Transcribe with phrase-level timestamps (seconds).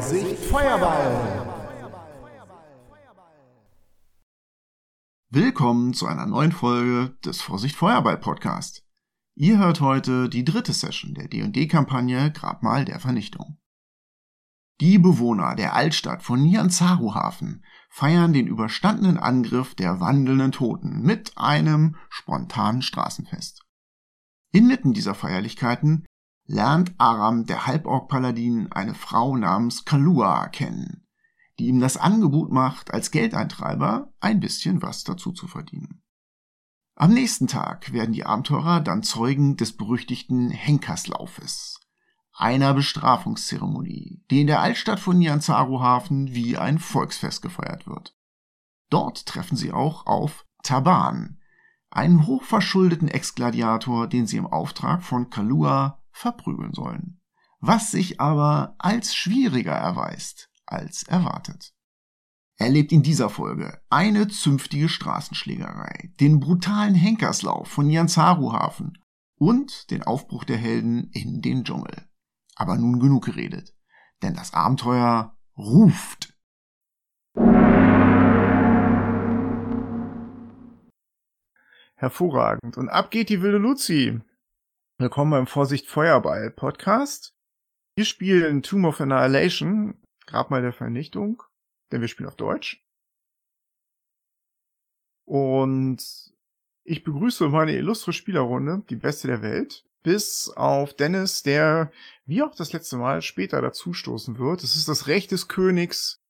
[0.00, 1.46] Vorsicht Feuerball!
[5.28, 8.82] Willkommen zu einer neuen Folge des Vorsicht Feuerball Podcast.
[9.34, 13.58] Ihr hört heute die dritte Session der D&D-Kampagne Grabmal der Vernichtung.
[14.80, 21.96] Die Bewohner der Altstadt von Nianzaru-Hafen feiern den überstandenen Angriff der wandelnden Toten mit einem
[22.08, 23.66] spontanen Straßenfest.
[24.50, 26.06] Inmitten dieser Feierlichkeiten
[26.50, 31.06] lernt Aram, der Halborg-Paladin, eine Frau namens Kalua kennen,
[31.58, 36.02] die ihm das Angebot macht, als Geldeintreiber ein bisschen was dazu zu verdienen.
[36.96, 41.78] Am nächsten Tag werden die Abenteurer dann Zeugen des berüchtigten Henkerslaufes,
[42.32, 48.16] einer Bestrafungszeremonie, die in der Altstadt von Nianzaru-Hafen wie ein Volksfest gefeiert wird.
[48.90, 51.38] Dort treffen sie auch auf Taban,
[51.90, 57.20] einen hochverschuldeten Ex-Gladiator, den sie im Auftrag von Kalua verprügeln sollen.
[57.60, 61.74] Was sich aber als schwieriger erweist als erwartet.
[62.56, 68.98] Erlebt in dieser Folge eine zünftige Straßenschlägerei, den brutalen Henkerslauf von Nianzaru-Hafen
[69.36, 72.08] und den Aufbruch der Helden in den Dschungel.
[72.54, 73.74] Aber nun genug geredet,
[74.22, 76.34] denn das Abenteuer ruft.
[81.94, 82.76] Hervorragend.
[82.76, 84.20] Und ab geht die wilde Luzi.
[85.00, 87.34] Willkommen beim Vorsicht Feuerball Podcast.
[87.96, 89.94] Wir spielen Tomb of Annihilation,
[90.26, 91.42] Grabmal der Vernichtung,
[91.90, 92.84] denn wir spielen auf Deutsch.
[95.24, 96.04] Und
[96.84, 101.90] ich begrüße meine illustre Spielerrunde, die beste der Welt bis auf Dennis, der
[102.26, 104.62] wie auch das letzte Mal später dazustoßen wird.
[104.62, 106.20] Es ist das Recht des Königs,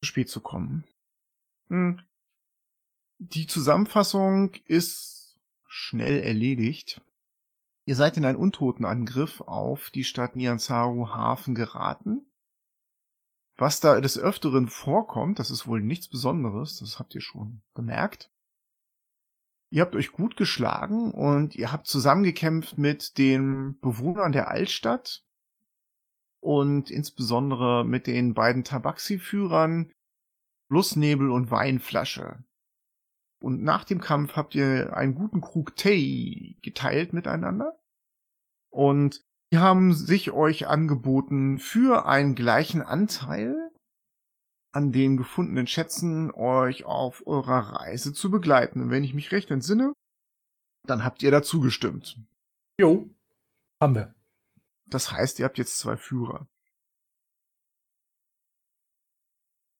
[0.00, 0.84] zu spät zu kommen.
[1.70, 2.00] Hm.
[3.18, 7.00] Die Zusammenfassung ist schnell erledigt.
[7.86, 12.26] Ihr seid in einen Untotenangriff auf die Stadt Nianzaru Hafen geraten.
[13.56, 18.30] Was da des Öfteren vorkommt, das ist wohl nichts Besonderes, das habt ihr schon bemerkt.
[19.70, 25.24] Ihr habt euch gut geschlagen und ihr habt zusammengekämpft mit den Bewohnern der Altstadt
[26.40, 29.92] und insbesondere mit den beiden Tabaxi-Führern
[30.68, 32.44] Flussnebel und Weinflasche.
[33.38, 37.78] Und nach dem Kampf habt ihr einen guten Krug Tee geteilt miteinander.
[38.70, 43.70] Und die haben sich euch angeboten, für einen gleichen Anteil
[44.72, 48.82] an den gefundenen Schätzen euch auf eurer Reise zu begleiten.
[48.82, 49.92] Und wenn ich mich recht entsinne,
[50.86, 52.18] dann habt ihr dazu gestimmt.
[52.78, 53.08] Jo,
[53.80, 54.14] haben wir.
[54.86, 56.46] Das heißt, ihr habt jetzt zwei Führer.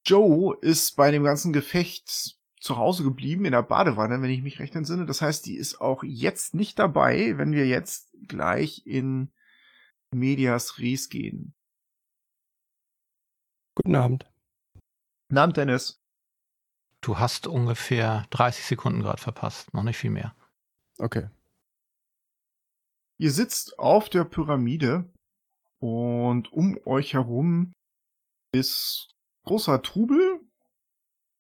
[0.07, 4.59] Joe ist bei dem ganzen Gefecht zu Hause geblieben in der Badewanne, wenn ich mich
[4.59, 5.07] recht entsinne.
[5.07, 9.33] Das heißt, die ist auch jetzt nicht dabei, wenn wir jetzt gleich in
[10.13, 11.55] Medias Res gehen.
[13.77, 14.31] Guten Abend.
[15.29, 16.03] Guten Abend, Dennis.
[17.01, 20.35] Du hast ungefähr 30 Sekunden gerade verpasst, noch nicht viel mehr.
[20.99, 21.29] Okay.
[23.19, 25.09] Ihr sitzt auf der Pyramide
[25.79, 27.73] und um euch herum
[28.53, 29.11] ist
[29.45, 30.36] großer Trubel,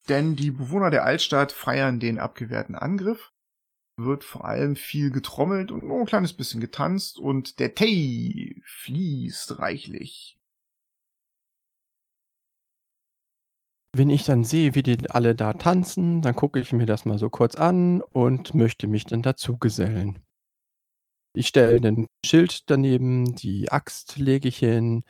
[0.08, 3.32] denn die Bewohner der Altstadt feiern den abgewehrten Angriff.
[3.98, 9.58] Wird vor allem viel getrommelt und nur ein kleines bisschen getanzt und der Tee fließt
[9.58, 10.38] reichlich.
[13.96, 17.18] Wenn ich dann sehe, wie die alle da tanzen, dann gucke ich mir das mal
[17.18, 20.18] so kurz an und möchte mich dann dazu gesellen.
[21.34, 25.04] Ich stelle ein Schild daneben, die Axt lege ich hin,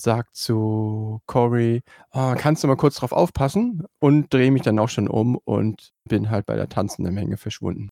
[0.00, 3.86] sag zu Cory, oh, kannst du mal kurz drauf aufpassen?
[3.98, 7.90] Und drehe mich dann auch schon um und bin halt bei der tanzenden Menge verschwunden.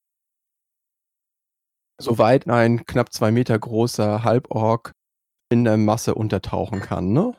[2.00, 4.92] Soweit ein knapp zwei Meter großer Halborg
[5.50, 7.34] in der Masse untertauchen kann, ne?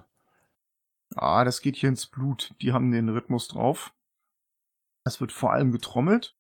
[1.16, 2.54] Ah, das geht hier ins Blut.
[2.62, 3.94] Die haben den Rhythmus drauf.
[5.06, 6.36] Es wird vor allem getrommelt.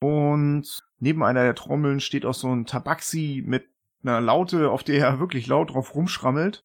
[0.00, 3.68] Und neben einer der Trommeln steht auch so ein Tabaxi mit
[4.02, 6.64] einer Laute, auf der er wirklich laut drauf rumschrammelt.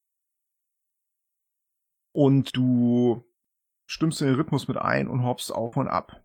[2.14, 3.24] Und du
[3.86, 6.24] stimmst den Rhythmus mit ein und hoppst auf und ab.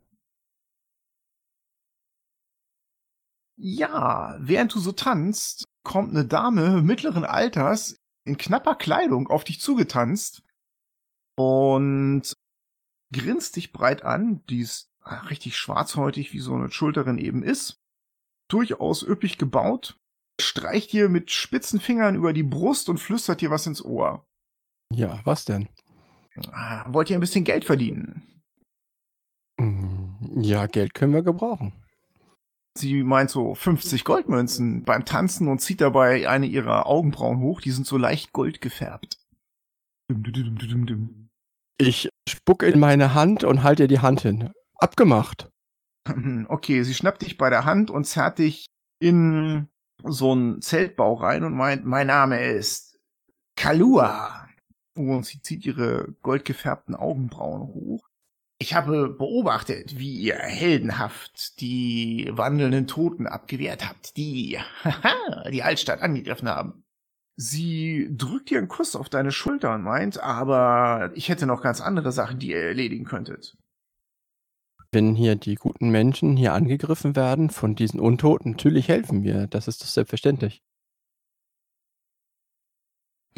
[3.58, 9.60] Ja, während du so tanzt, kommt eine Dame mittleren Alters in knapper Kleidung auf dich
[9.60, 10.42] zugetanzt
[11.36, 12.34] und
[13.12, 14.44] grinst dich breit an.
[14.46, 14.92] Die ist
[15.30, 17.80] richtig schwarzhäutig, wie so eine Schulterin eben ist.
[18.48, 19.98] Durchaus üppig gebaut.
[20.40, 24.26] Streicht dir mit spitzen Fingern über die Brust und flüstert dir was ins Ohr.
[24.92, 25.68] Ja, was denn?
[26.52, 28.42] Ah, wollt ihr ein bisschen Geld verdienen?
[29.60, 31.72] Hm, ja, Geld können wir gebrauchen.
[32.78, 37.70] Sie meint so 50 Goldmünzen beim Tanzen und zieht dabei eine ihrer Augenbrauen hoch, die
[37.70, 39.18] sind so leicht gold gefärbt.
[40.08, 41.28] Dum, dum, dum, dum, dum, dum.
[41.78, 44.52] Ich spucke in meine Hand und halte ihr die Hand hin.
[44.78, 45.50] Abgemacht.
[46.48, 48.66] Okay, sie schnappt dich bei der Hand und zerrt dich
[49.00, 49.68] in
[50.04, 52.98] so einen Zeltbau rein und meint, mein Name ist
[53.56, 54.45] Kalua.
[54.96, 58.08] Und sie zieht ihre goldgefärbten Augenbrauen hoch.
[58.58, 64.58] Ich habe beobachtet, wie ihr heldenhaft die wandelnden Toten abgewehrt habt, die
[65.50, 66.84] die Altstadt angegriffen haben.
[67.38, 71.82] Sie drückt ihr einen Kuss auf deine Schulter und meint, aber ich hätte noch ganz
[71.82, 73.58] andere Sachen, die ihr erledigen könntet.
[74.90, 79.46] Wenn hier die guten Menschen hier angegriffen werden von diesen Untoten, natürlich helfen wir.
[79.48, 80.62] Das ist doch selbstverständlich.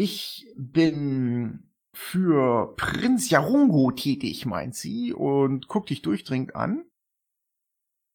[0.00, 6.84] Ich bin für Prinz Jarungo tätig, meint sie, und guckt dich durchdringend an.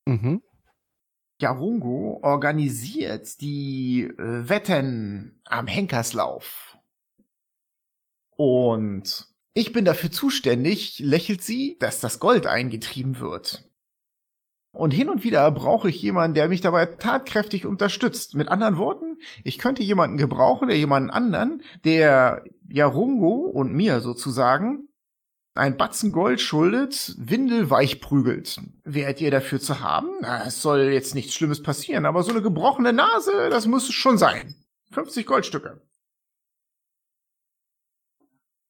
[0.07, 0.41] Mhm.
[1.41, 6.77] Jarungo organisiert die äh, Wetten am Henkerslauf.
[8.38, 13.69] Und ich bin dafür zuständig, lächelt sie, dass das Gold eingetrieben wird.
[14.73, 18.33] Und hin und wieder brauche ich jemanden, der mich dabei tatkräftig unterstützt.
[18.33, 24.89] Mit anderen Worten, ich könnte jemanden gebrauchen, der jemanden anderen, der Jarungo und mir sozusagen
[25.53, 28.59] ein Batzen Gold schuldet, windelweich prügelt.
[28.83, 30.09] Wärt ihr dafür zu haben?
[30.21, 33.93] Na, es soll jetzt nichts Schlimmes passieren, aber so eine gebrochene Nase, das muss es
[33.93, 34.55] schon sein.
[34.91, 35.81] 50 Goldstücke.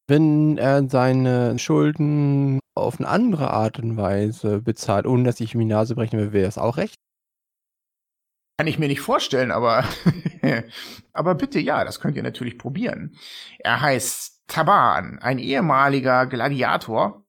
[0.07, 5.59] Wenn er seine Schulden auf eine andere Art und Weise bezahlt, ohne dass ich ihm
[5.59, 6.95] die Nase brechen will, wäre es auch recht.
[8.57, 9.83] Kann ich mir nicht vorstellen, aber,
[11.13, 13.17] aber bitte ja, das könnt ihr natürlich probieren.
[13.59, 17.25] Er heißt Taban, ein ehemaliger Gladiator,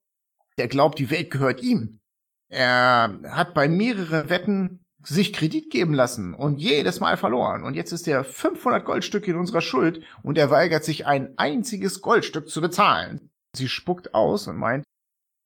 [0.57, 1.99] der glaubt, die Welt gehört ihm.
[2.47, 7.63] Er hat bei mehreren Wetten sich Kredit geben lassen und jedes Mal verloren.
[7.63, 12.01] Und jetzt ist er 500 Goldstücke in unserer Schuld und er weigert sich ein einziges
[12.01, 13.29] Goldstück zu bezahlen.
[13.55, 14.83] Sie spuckt aus und meint,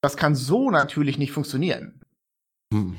[0.02, 2.02] das kann so natürlich nicht funktionieren.
[2.74, 2.98] Hm.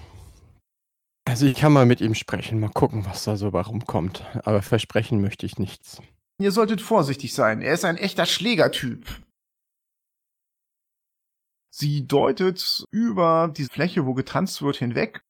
[1.26, 4.24] Also ich kann mal mit ihm sprechen, mal gucken, was da so bei rumkommt.
[4.44, 6.02] Aber versprechen möchte ich nichts.
[6.40, 7.62] Ihr solltet vorsichtig sein.
[7.62, 9.06] Er ist ein echter Schlägertyp.
[11.72, 15.22] Sie deutet über die Fläche, wo getanzt wird, hinweg.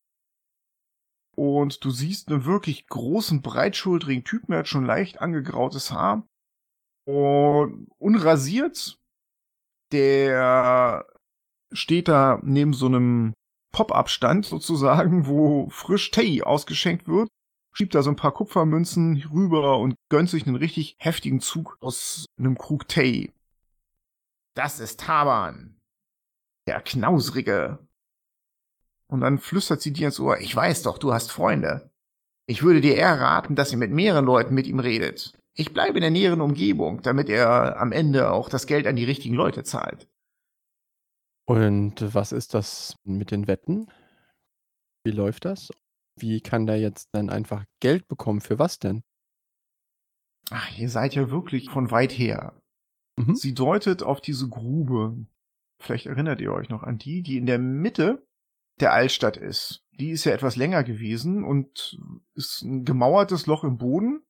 [1.36, 4.52] Und du siehst einen wirklich großen, breitschultrigen Typen.
[4.52, 6.26] Er hat schon leicht angegrautes Haar.
[7.04, 8.98] Und unrasiert.
[9.92, 11.04] Der
[11.72, 13.34] steht da neben so einem
[13.72, 17.28] Pop-Up-Stand sozusagen, wo frisch Tee ausgeschenkt wird,
[17.72, 22.26] schiebt da so ein paar Kupfermünzen rüber und gönnt sich einen richtig heftigen Zug aus
[22.38, 23.32] einem Krug Tee.
[24.54, 25.76] Das ist Taban.
[26.66, 27.78] Der Knausrige.
[29.06, 31.90] Und dann flüstert sie dir ins Ohr, ich weiß doch, du hast Freunde.
[32.46, 35.38] Ich würde dir eher raten, dass ihr mit mehreren Leuten mit ihm redet.
[35.54, 39.04] Ich bleibe in der näheren Umgebung, damit er am Ende auch das Geld an die
[39.04, 40.08] richtigen Leute zahlt.
[41.50, 43.88] Und was ist das mit den Wetten?
[45.02, 45.72] Wie läuft das?
[46.16, 48.40] Wie kann der jetzt dann einfach Geld bekommen?
[48.40, 49.02] Für was denn?
[50.52, 52.62] Ach, ihr seid ja wirklich von weit her.
[53.16, 53.34] Mhm.
[53.34, 55.26] Sie deutet auf diese Grube.
[55.82, 58.24] Vielleicht erinnert ihr euch noch an die, die in der Mitte
[58.78, 59.82] der Altstadt ist.
[59.98, 61.98] Die ist ja etwas länger gewesen und
[62.36, 64.22] ist ein gemauertes Loch im Boden.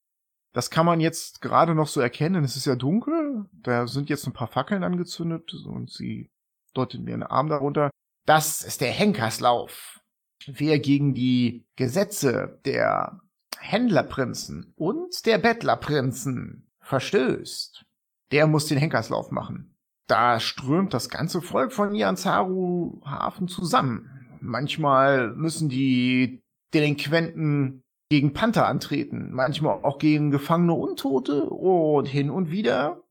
[0.54, 2.44] Das kann man jetzt gerade noch so erkennen.
[2.44, 3.44] Es ist ja dunkel.
[3.52, 6.30] Da sind jetzt ein paar Fackeln angezündet und sie
[6.74, 7.90] deutet mir einen Arm darunter.
[8.26, 10.00] Das ist der Henkerslauf.
[10.46, 13.20] Wer gegen die Gesetze der
[13.58, 17.84] Händlerprinzen und der Bettlerprinzen verstößt,
[18.32, 19.74] der muss den Henkerslauf machen.
[20.06, 24.10] Da strömt das ganze Volk von Ianzaru Hafen zusammen.
[24.40, 26.42] Manchmal müssen die
[26.74, 33.02] Delinquenten gegen Panther antreten, manchmal auch gegen gefangene Untote und hin und wieder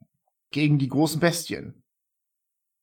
[0.52, 1.84] gegen die großen Bestien.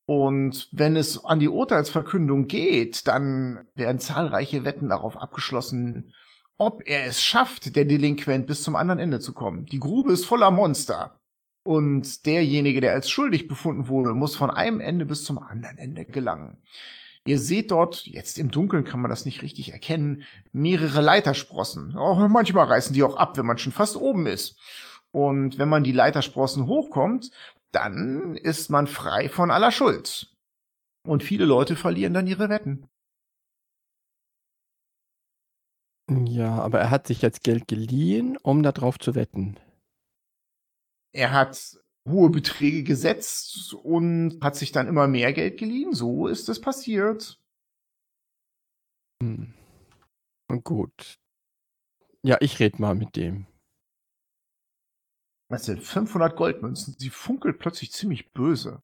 [0.06, 6.14] Und wenn es an die Urteilsverkündung geht, dann werden zahlreiche Wetten darauf abgeschlossen,
[6.58, 9.66] ob er es schafft, der Delinquent bis zum anderen Ende zu kommen.
[9.66, 11.20] Die Grube ist voller Monster.
[11.64, 16.04] Und derjenige, der als schuldig befunden wurde, muss von einem Ende bis zum anderen Ende
[16.04, 16.58] gelangen.
[17.26, 20.22] Ihr seht dort, jetzt im Dunkeln kann man das nicht richtig erkennen,
[20.52, 21.96] mehrere Leitersprossen.
[21.96, 24.56] Auch manchmal reißen die auch ab, wenn man schon fast oben ist.
[25.10, 27.32] Und wenn man die Leitersprossen hochkommt,
[27.76, 30.34] dann ist man frei von aller Schuld.
[31.06, 32.88] Und viele Leute verlieren dann ihre Wetten.
[36.08, 39.58] Ja, aber er hat sich jetzt Geld geliehen, um darauf zu wetten.
[41.12, 41.78] Er hat
[42.08, 45.92] hohe Beträge gesetzt und hat sich dann immer mehr Geld geliehen.
[45.92, 47.38] So ist es passiert.
[49.22, 49.52] Hm.
[50.64, 51.18] Gut.
[52.22, 53.46] Ja, ich red mal mit dem.
[55.48, 56.96] Das sind 500 Goldmünzen.
[56.98, 58.82] Sie funkelt plötzlich ziemlich böse.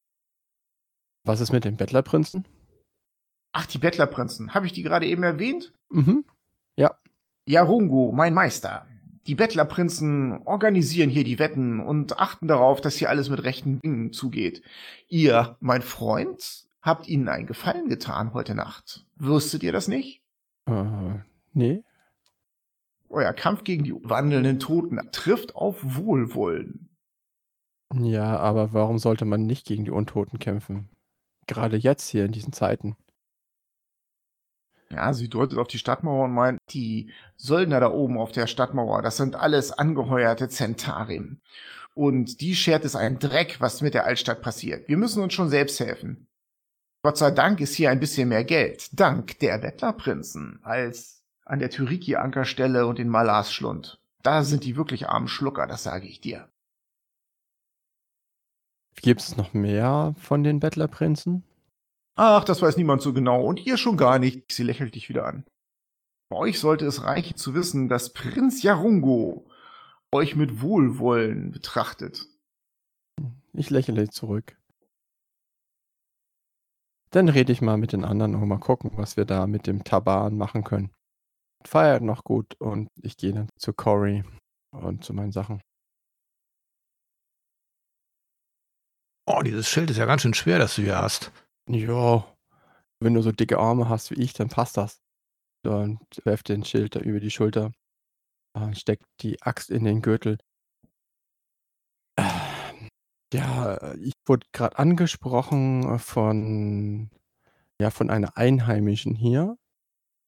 [1.25, 2.47] Was ist mit den Bettlerprinzen?
[3.51, 4.53] Ach, die Bettlerprinzen.
[4.53, 5.73] Habe ich die gerade eben erwähnt?
[5.89, 6.25] Mhm.
[6.75, 6.97] Ja.
[7.45, 8.87] Jarungo, mein Meister.
[9.27, 14.11] Die Bettlerprinzen organisieren hier die Wetten und achten darauf, dass hier alles mit rechten Dingen
[14.11, 14.61] zugeht.
[15.07, 19.05] Ihr, mein Freund, habt ihnen einen Gefallen getan heute Nacht.
[19.15, 20.21] Wusstet ihr das nicht?
[20.65, 21.19] Äh,
[21.53, 21.83] nee.
[23.13, 26.89] Euer Kampf gegen die wandelnden Toten trifft auf Wohlwollen.
[27.93, 30.89] Ja, aber warum sollte man nicht gegen die Untoten kämpfen?
[31.45, 32.95] Gerade jetzt hier in diesen Zeiten.
[34.89, 39.01] Ja, sie deutet auf die Stadtmauer und meint, die Söldner da oben auf der Stadtmauer,
[39.01, 41.39] das sind alles angeheuerte Zentarim.
[41.95, 44.87] Und die schert es einen Dreck, was mit der Altstadt passiert.
[44.87, 46.27] Wir müssen uns schon selbst helfen.
[47.03, 51.69] Gott sei Dank ist hier ein bisschen mehr Geld, dank der Bettlerprinzen, als an der
[51.69, 53.99] Tyriki-Ankerstelle und den Malas-Schlund.
[54.21, 56.49] Da sind die wirklich armen Schlucker, das sage ich dir.
[59.01, 61.43] Gibt es noch mehr von den Bettlerprinzen?
[62.15, 64.51] Ach, das weiß niemand so genau und ihr schon gar nicht.
[64.51, 65.45] Sie lächelt dich wieder an.
[66.29, 69.45] Bei euch sollte es reichen zu wissen, dass Prinz Jarungo
[70.11, 72.27] euch mit Wohlwollen betrachtet.
[73.51, 74.57] Ich lächle zurück.
[77.11, 79.83] Dann rede ich mal mit den anderen und mal gucken, was wir da mit dem
[79.83, 80.91] Taban machen können.
[81.67, 84.23] Feiert noch gut und ich gehe dann zu Cory
[84.71, 85.61] und zu meinen Sachen.
[89.25, 91.31] Oh, dieses Schild ist ja ganz schön schwer, das du hier hast.
[91.69, 92.25] Ja,
[92.99, 94.99] wenn du so dicke Arme hast wie ich, dann passt das.
[95.65, 97.71] Und werft den Schild da über die Schulter.
[98.53, 100.37] Und steckt die Axt in den Gürtel.
[103.33, 107.09] Ja, ich wurde gerade angesprochen von,
[107.81, 109.57] ja, von einer Einheimischen hier.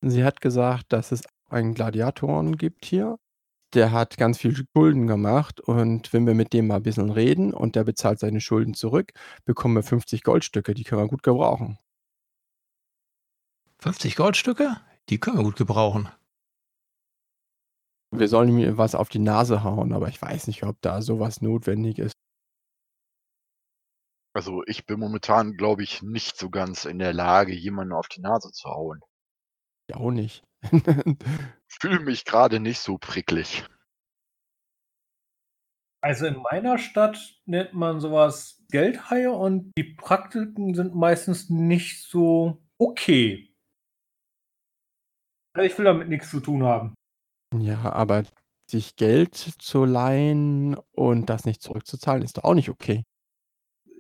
[0.08, 3.18] Sie hat gesagt, dass es einen Gladiatoren gibt hier.
[3.74, 7.56] Der hat ganz viel Schulden gemacht und wenn wir mit dem mal ein bisschen reden
[7.56, 9.14] und der bezahlt seine Schulden zurück,
[9.46, 11.80] bekommen wir 50 Goldstücke, die können wir gut gebrauchen.
[13.80, 14.78] 50 Goldstücke?
[15.10, 16.08] Die können wir gut gebrauchen.
[18.12, 21.42] Wir sollen ihm was auf die Nase hauen, aber ich weiß nicht, ob da sowas
[21.42, 22.14] notwendig ist.
[24.36, 28.22] Also ich bin momentan, glaube ich, nicht so ganz in der Lage, jemanden auf die
[28.22, 29.02] Nase zu hauen.
[29.89, 30.44] Ja, auch nicht.
[31.68, 33.63] Fühle mich gerade nicht so pricklig.
[36.01, 42.63] Also in meiner Stadt nennt man sowas Geldhaie und die Praktiken sind meistens nicht so
[42.77, 43.51] okay.
[45.54, 46.94] Also Ich will damit nichts zu tun haben.
[47.58, 48.24] Ja, aber
[48.70, 53.04] sich Geld zu leihen und das nicht zurückzuzahlen, ist doch auch nicht okay.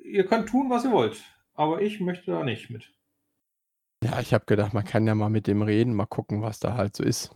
[0.03, 1.23] Ihr könnt tun, was ihr wollt,
[1.53, 2.94] aber ich möchte da nicht mit.
[4.03, 6.75] Ja, ich habe gedacht, man kann ja mal mit dem reden, mal gucken, was da
[6.75, 7.35] halt so ist.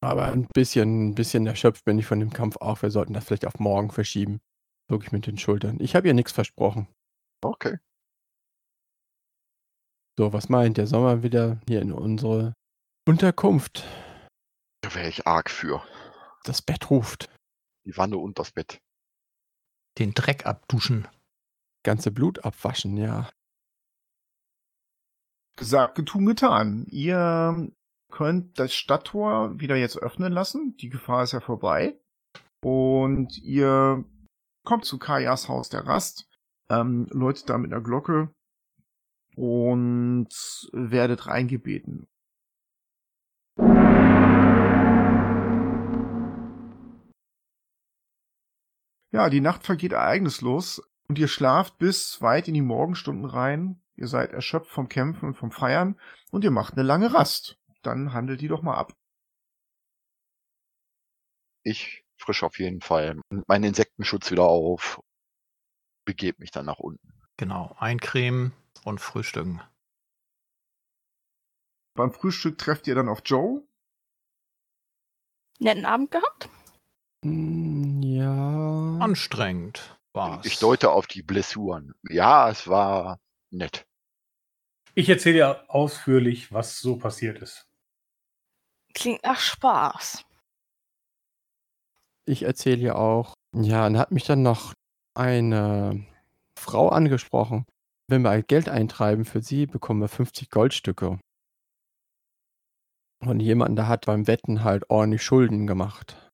[0.00, 2.82] Aber ein bisschen, ein bisschen erschöpft bin ich von dem Kampf auch.
[2.82, 4.40] Wir sollten das vielleicht auf morgen verschieben.
[4.88, 5.78] Wirklich mit den Schultern.
[5.80, 6.88] Ich habe ihr nichts versprochen.
[7.42, 7.78] Okay.
[10.18, 10.86] So, was meint ihr?
[10.86, 12.54] Sollen wir wieder hier in unsere
[13.06, 13.84] Unterkunft?
[14.82, 15.82] Da wäre ich arg für.
[16.44, 17.28] Das Bett ruft.
[17.84, 18.80] Die Wanne und das Bett.
[19.98, 21.08] Den Dreck abduschen.
[21.84, 23.30] Ganze Blut abwaschen, ja.
[25.58, 26.86] Gesagt, getun, getan.
[26.88, 27.68] Ihr
[28.12, 30.76] könnt das Stadttor wieder jetzt öffnen lassen.
[30.76, 31.98] Die Gefahr ist ja vorbei.
[32.62, 34.04] Und ihr
[34.64, 36.28] kommt zu Kajas Haus der Rast,
[36.70, 38.30] ähm, läutet da mit einer Glocke
[39.34, 40.28] und
[40.72, 42.06] werdet reingebeten.
[49.10, 53.80] Ja, die Nacht vergeht ereignislos und ihr schlaft bis weit in die Morgenstunden rein.
[53.96, 55.98] Ihr seid erschöpft vom Kämpfen und vom Feiern
[56.30, 57.58] und ihr macht eine lange Rast.
[57.82, 58.92] Dann handelt die doch mal ab.
[61.64, 65.00] Ich frisch auf jeden Fall meinen Insektenschutz wieder auf.
[66.04, 67.12] Begebe mich dann nach unten.
[67.36, 68.52] Genau, eincremen
[68.84, 69.60] und frühstücken.
[71.94, 73.66] Beim Frühstück trefft ihr dann auf Joe.
[75.58, 76.48] Netten Abend gehabt?
[77.24, 78.98] Hm, Ja.
[79.00, 80.44] Anstrengend war's.
[80.44, 81.94] Ich deute auf die Blessuren.
[82.10, 83.18] Ja, es war
[83.50, 83.86] nett.
[84.94, 87.66] Ich erzähle dir ausführlich, was so passiert ist.
[88.94, 90.24] Klingt nach Spaß.
[92.26, 93.34] Ich erzähle ja auch.
[93.54, 94.74] Ja, dann hat mich dann noch
[95.14, 96.04] eine
[96.58, 97.64] Frau angesprochen.
[98.08, 101.20] Wenn wir halt Geld eintreiben für sie, bekommen wir 50 Goldstücke.
[103.20, 106.27] Und jemand, der hat beim Wetten halt ordentlich Schulden gemacht.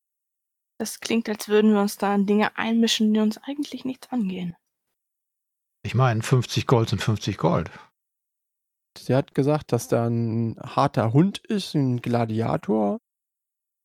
[0.78, 4.56] Das klingt, als würden wir uns da in Dinge einmischen, die uns eigentlich nichts angehen.
[5.84, 7.70] Ich meine, 50 Gold sind 50 Gold.
[8.98, 13.00] Sie hat gesagt, dass da ein harter Hund ist, ein Gladiator.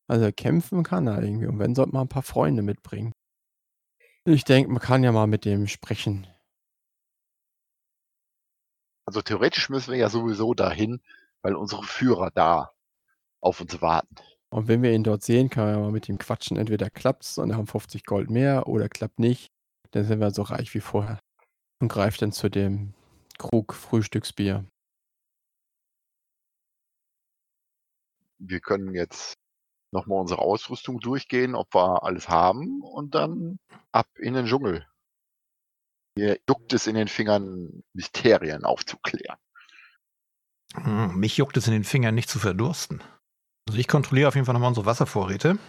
[0.08, 1.48] Also kämpfen kann er irgendwie.
[1.48, 3.12] Und wenn, sollte man ein paar Freunde mitbringen.
[4.26, 6.28] Ich denke, man kann ja mal mit dem sprechen.
[9.06, 11.02] Also theoretisch müssen wir ja sowieso dahin,
[11.42, 12.74] weil unsere Führer da
[13.42, 14.16] auf uns warten.
[14.52, 16.58] Und wenn wir ihn dort sehen, kann man mal mit ihm quatschen.
[16.58, 19.52] Entweder klappt's und haben 50 Gold mehr oder klappt nicht.
[19.92, 21.20] Dann sind wir so reich wie vorher.
[21.82, 22.94] Und greift dann zu dem
[23.38, 24.66] Krug Frühstücksbier.
[28.40, 29.36] Wir können jetzt
[29.92, 33.60] nochmal unsere Ausrüstung durchgehen, ob wir alles haben und dann
[33.92, 34.86] ab in den Dschungel.
[36.18, 39.38] Mir juckt es in den Fingern, Mysterien aufzuklären.
[40.74, 43.02] Hm, Mich juckt es in den Fingern nicht zu verdursten.
[43.70, 45.60] Also ich kontrolliere auf jeden Fall nochmal unsere Wasservorräte.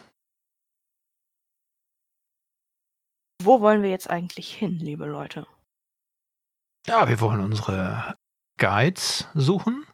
[3.43, 5.47] Wo wollen wir jetzt eigentlich hin, liebe Leute?
[6.87, 8.17] Ja, wir wollen unsere
[8.57, 9.85] Guides suchen.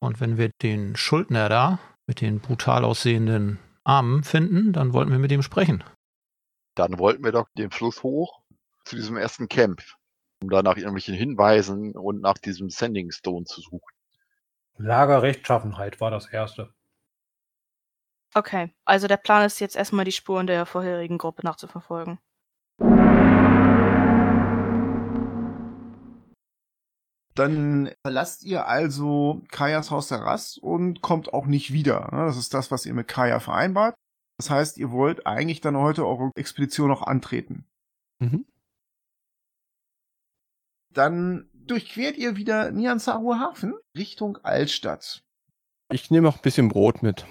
[0.00, 1.78] Und wenn wir den Schuldner da
[2.08, 5.84] mit den brutal aussehenden Armen finden, dann wollten wir mit ihm sprechen.
[6.74, 8.42] Dann wollten wir doch den Fluss hoch
[8.84, 9.84] zu diesem ersten Camp,
[10.42, 13.94] um da nach irgendwelchen Hinweisen und nach diesem Sending Stone zu suchen.
[14.78, 16.74] Lager Rechtschaffenheit war das erste.
[18.34, 22.18] Okay, also der Plan ist jetzt erstmal die Spuren der vorherigen Gruppe nachzuverfolgen.
[27.36, 32.08] Dann verlasst ihr also Kajas Haus der Rast und kommt auch nicht wieder.
[32.12, 32.26] ne?
[32.26, 33.94] Das ist das, was ihr mit Kaya vereinbart.
[34.38, 37.66] Das heißt, ihr wollt eigentlich dann heute eure Expedition noch antreten.
[38.20, 38.46] Mhm.
[40.92, 45.24] Dann durchquert ihr wieder Nianzaru Hafen Richtung Altstadt.
[45.92, 47.26] Ich nehme auch ein bisschen Brot mit.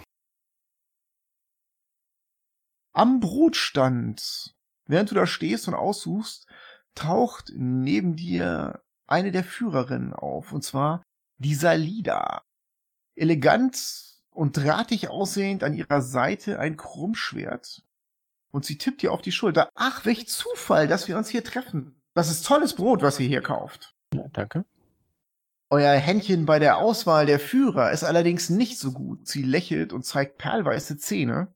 [2.93, 6.45] Am Brotstand, während du da stehst und aussuchst,
[6.93, 11.03] taucht neben dir eine der Führerinnen auf, und zwar
[11.39, 12.43] die Salida.
[13.15, 17.83] Elegant und drahtig aussehend an ihrer Seite ein Krummschwert.
[18.51, 19.69] Und sie tippt dir auf die Schulter.
[19.73, 21.99] Ach, welch Zufall, dass wir uns hier treffen.
[22.13, 23.95] Das ist tolles Brot, was ihr hier kauft.
[24.13, 24.65] Ja, danke.
[25.71, 29.27] Euer Händchen bei der Auswahl der Führer ist allerdings nicht so gut.
[29.27, 31.51] Sie lächelt und zeigt perlweiße Zähne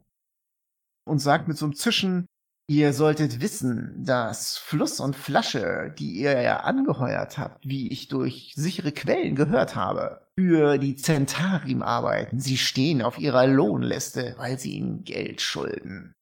[1.07, 2.25] und sagt mit so einem Zischen,
[2.69, 8.53] ihr solltet wissen, dass Fluss und Flasche, die ihr ja angeheuert habt, wie ich durch
[8.55, 12.39] sichere Quellen gehört habe, für die Zentarim arbeiten.
[12.39, 16.13] Sie stehen auf ihrer Lohnliste, weil sie ihnen Geld schulden.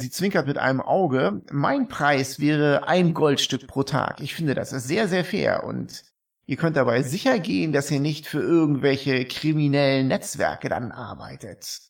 [0.00, 1.42] Sie zwinkert mit einem Auge.
[1.50, 4.20] Mein Preis wäre ein Goldstück pro Tag.
[4.20, 6.04] Ich finde, das ist sehr, sehr fair und
[6.46, 11.87] ihr könnt dabei sicher gehen, dass ihr nicht für irgendwelche kriminellen Netzwerke dann arbeitet.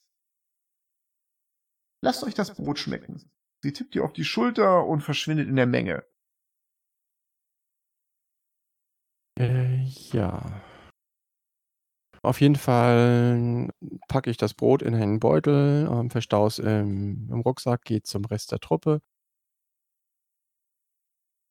[2.01, 3.31] Lasst euch das Brot schmecken.
[3.63, 6.05] Sie tippt ihr auf die Schulter und verschwindet in der Menge.
[9.39, 10.63] Äh, ja.
[12.23, 13.69] Auf jeden Fall
[14.09, 18.25] packe ich das Brot in einen Beutel, ähm, verstaue es im, im Rucksack, gehe zum
[18.25, 19.01] Rest der Truppe.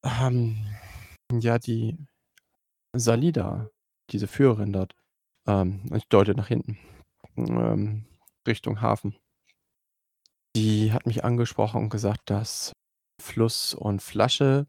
[0.04, 0.66] Ähm,
[1.32, 1.98] ja, die
[2.96, 3.70] Salida,
[4.12, 4.96] diese Führerin dort,
[5.48, 6.78] ähm, ich deute nach hinten,
[7.38, 8.06] ähm,
[8.48, 9.16] Richtung Hafen.
[10.58, 12.74] Die hat mich angesprochen und gesagt, dass
[13.22, 14.66] Fluss und Flasche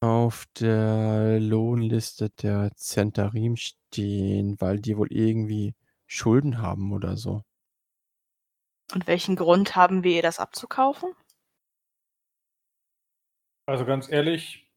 [0.00, 5.76] auf der Lohnliste der Zentarim stehen, weil die wohl irgendwie
[6.08, 7.42] Schulden haben oder so.
[8.92, 11.12] Und welchen Grund haben wir, ihr das abzukaufen?
[13.66, 14.68] Also ganz ehrlich,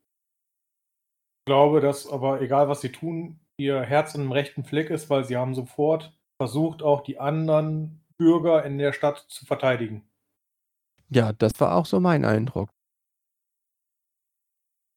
[1.40, 5.10] ich glaube, dass aber egal was sie tun, ihr Herz in dem rechten Fleck ist,
[5.10, 10.08] weil sie haben sofort versucht, auch die anderen Bürger in der Stadt zu verteidigen.
[11.10, 12.70] Ja, das war auch so mein Eindruck.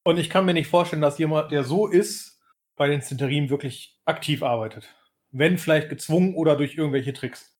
[0.05, 2.41] Und ich kann mir nicht vorstellen, dass jemand, der so ist,
[2.77, 4.95] bei den Zenterim wirklich aktiv arbeitet.
[5.31, 7.57] Wenn vielleicht gezwungen oder durch irgendwelche Tricks.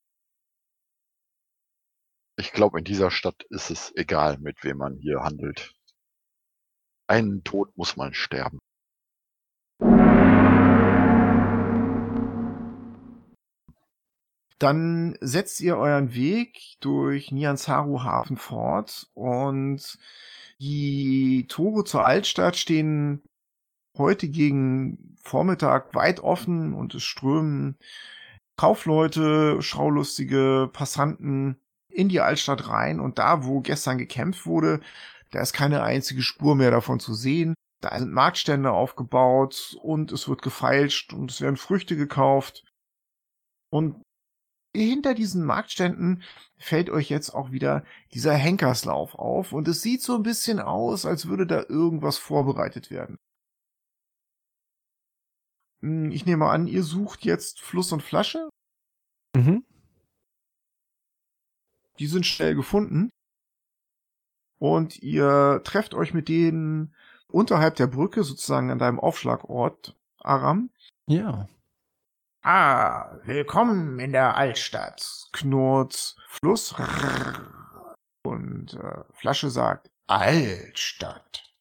[2.37, 5.75] Ich glaube, in dieser Stadt ist es egal, mit wem man hier handelt.
[7.07, 8.59] Einen Tod muss man sterben.
[14.61, 19.99] Dann setzt ihr euren Weg durch Nianzaru Hafen fort und
[20.61, 23.23] die Tore zur Altstadt stehen
[23.97, 27.79] heute gegen Vormittag weit offen und es strömen
[28.59, 34.81] Kaufleute, Schaulustige, Passanten in die Altstadt rein und da, wo gestern gekämpft wurde,
[35.31, 37.55] da ist keine einzige Spur mehr davon zu sehen.
[37.81, 42.67] Da sind Marktstände aufgebaut und es wird gefeilscht und es werden Früchte gekauft.
[43.71, 44.03] Und
[44.75, 46.23] hinter diesen Marktständen
[46.57, 51.07] fällt euch jetzt auch wieder dieser Henkerslauf auf und es sieht so ein bisschen aus,
[51.07, 53.17] als würde da irgendwas vorbereitet werden.
[55.83, 58.49] Hm, Ich nehme an, ihr sucht jetzt Fluss und Flasche.
[59.37, 59.65] Mhm.
[61.99, 63.11] Die sind schnell gefunden.
[64.59, 66.95] Und ihr trefft euch mit denen
[67.29, 70.71] unterhalb der Brücke, sozusagen an deinem Aufschlagort, Aram.
[71.07, 71.49] Ja.
[72.43, 76.75] Ah, willkommen in der Altstadt, knurrt Fluss.
[78.23, 81.55] Und äh, Flasche sagt, Altstadt.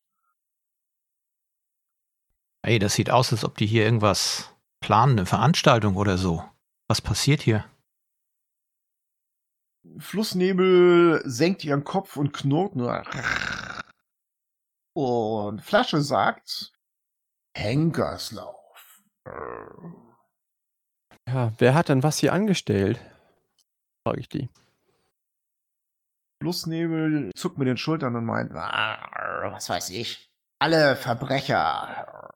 [2.62, 6.50] Ey, das sieht aus, als ob die hier irgendwas planen, eine Veranstaltung oder so.
[6.88, 7.66] Was passiert hier?
[9.98, 13.04] Flussnebel senkt ihren Kopf und knurrt nur.
[14.94, 16.72] Und Flasche sagt,
[17.54, 18.56] Henkerslauf.
[21.32, 23.00] Ja, wer hat denn was hier angestellt?
[24.04, 24.50] Frage ich die.
[26.42, 30.28] Flussnebel zuckt mit den Schultern und meint, was weiß ich.
[30.58, 32.34] Alle Verbrecher,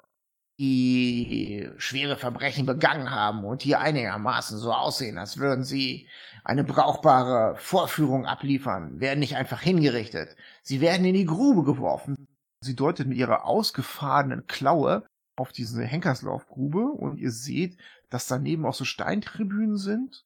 [0.60, 6.08] die schwere Verbrechen begangen haben und hier einigermaßen so aussehen, als würden sie
[6.44, 10.36] eine brauchbare Vorführung abliefern, werden nicht einfach hingerichtet.
[10.62, 12.28] Sie werden in die Grube geworfen.
[12.62, 15.04] Sie deutet mit ihrer ausgefahrenen Klaue
[15.36, 17.78] auf diese Henkerslaufgrube und ihr seht,
[18.14, 20.24] dass daneben auch so Steintribünen sind.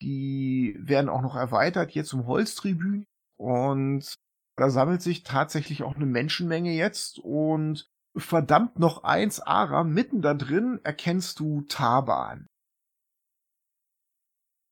[0.00, 3.06] Die werden auch noch erweitert, jetzt um Holztribünen.
[3.36, 4.14] Und
[4.56, 10.34] da sammelt sich tatsächlich auch eine Menschenmenge jetzt und verdammt noch eins, Ara, mitten da
[10.34, 12.46] drin erkennst du Taban.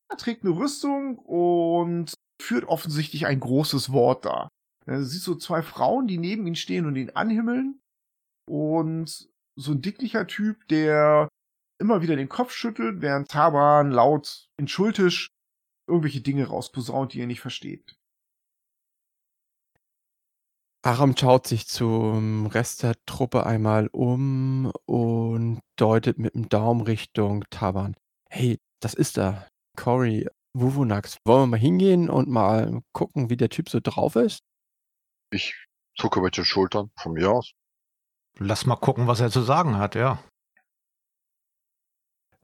[0.09, 4.48] Er trägt eine Rüstung und führt offensichtlich ein großes Wort da.
[4.87, 7.81] Er sieht so zwei Frauen, die neben ihm stehen und ihn anhimmeln.
[8.48, 11.29] Und so ein dicklicher Typ, der
[11.83, 15.31] immer wieder den Kopf schüttelt, während Taban laut in Schultisch
[15.87, 17.97] irgendwelche Dinge rausposaunt, die er nicht versteht.
[20.85, 27.45] Aram schaut sich zum Rest der Truppe einmal um und deutet mit dem Daumen Richtung
[27.51, 27.95] Taban.
[28.29, 29.49] Hey, das ist er.
[29.77, 31.18] Cory Wuvunax.
[31.25, 34.40] Wollen wir mal hingehen und mal gucken, wie der Typ so drauf ist?
[35.31, 35.55] Ich
[35.97, 37.53] zucke mit den Schultern von mir aus.
[38.38, 40.23] Lass mal gucken, was er zu sagen hat, ja.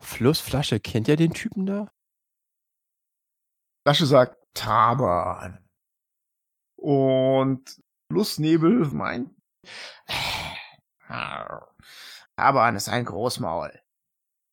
[0.01, 1.91] Flussflasche, kennt ihr den Typen da?
[3.85, 5.65] Flasche sagt Taban.
[6.77, 7.81] Und
[8.11, 9.31] Flussnebel meint,
[12.37, 13.73] Taban ist ein Großmaul.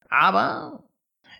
[0.09, 0.83] Aber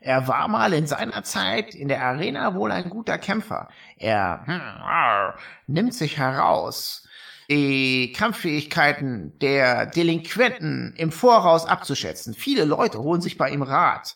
[0.02, 3.70] er war mal in seiner Zeit in der Arena wohl ein guter Kämpfer.
[3.98, 7.05] Er hm, nimmt sich heraus,
[7.50, 12.34] die Kampffähigkeiten der Delinquenten im Voraus abzuschätzen.
[12.34, 14.16] Viele Leute holen sich bei ihm Rat.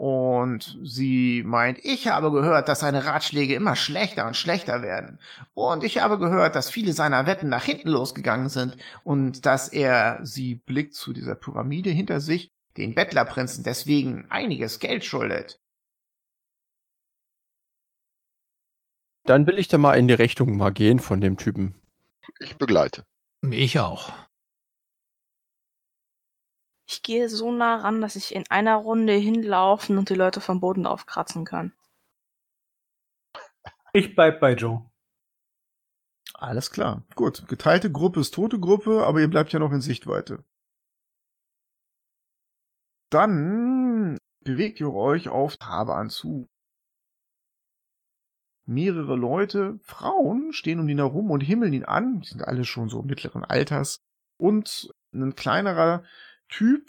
[0.00, 5.18] Und sie meint, ich habe gehört, dass seine Ratschläge immer schlechter und schlechter werden.
[5.52, 10.20] Und ich habe gehört, dass viele seiner Wetten nach hinten losgegangen sind und dass er,
[10.22, 15.60] sie blickt zu dieser Pyramide hinter sich, den Bettlerprinzen deswegen einiges Geld schuldet.
[19.24, 21.79] Dann will ich da mal in die Richtung mal gehen von dem Typen.
[22.38, 23.04] Ich begleite.
[23.42, 24.12] Ich auch.
[26.86, 30.60] Ich gehe so nah ran, dass ich in einer Runde hinlaufen und die Leute vom
[30.60, 31.72] Boden aufkratzen kann.
[33.92, 34.90] Ich bleib bei Joe.
[36.34, 37.04] Alles klar.
[37.14, 37.46] Gut.
[37.48, 40.44] Geteilte Gruppe ist tote Gruppe, aber ihr bleibt ja noch in Sichtweite.
[43.10, 46.48] Dann bewegt ihr euch auf Taban zu.
[48.70, 52.20] Mehrere Leute, Frauen, stehen um ihn herum und himmeln ihn an.
[52.20, 53.98] Die sind alle schon so mittleren Alters.
[54.38, 56.04] Und ein kleinerer
[56.48, 56.88] Typ,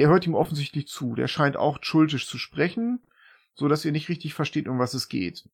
[0.00, 1.14] der hört ihm offensichtlich zu.
[1.14, 3.06] Der scheint auch schuldisch zu sprechen,
[3.54, 5.46] so dass ihr nicht richtig versteht, um was es geht.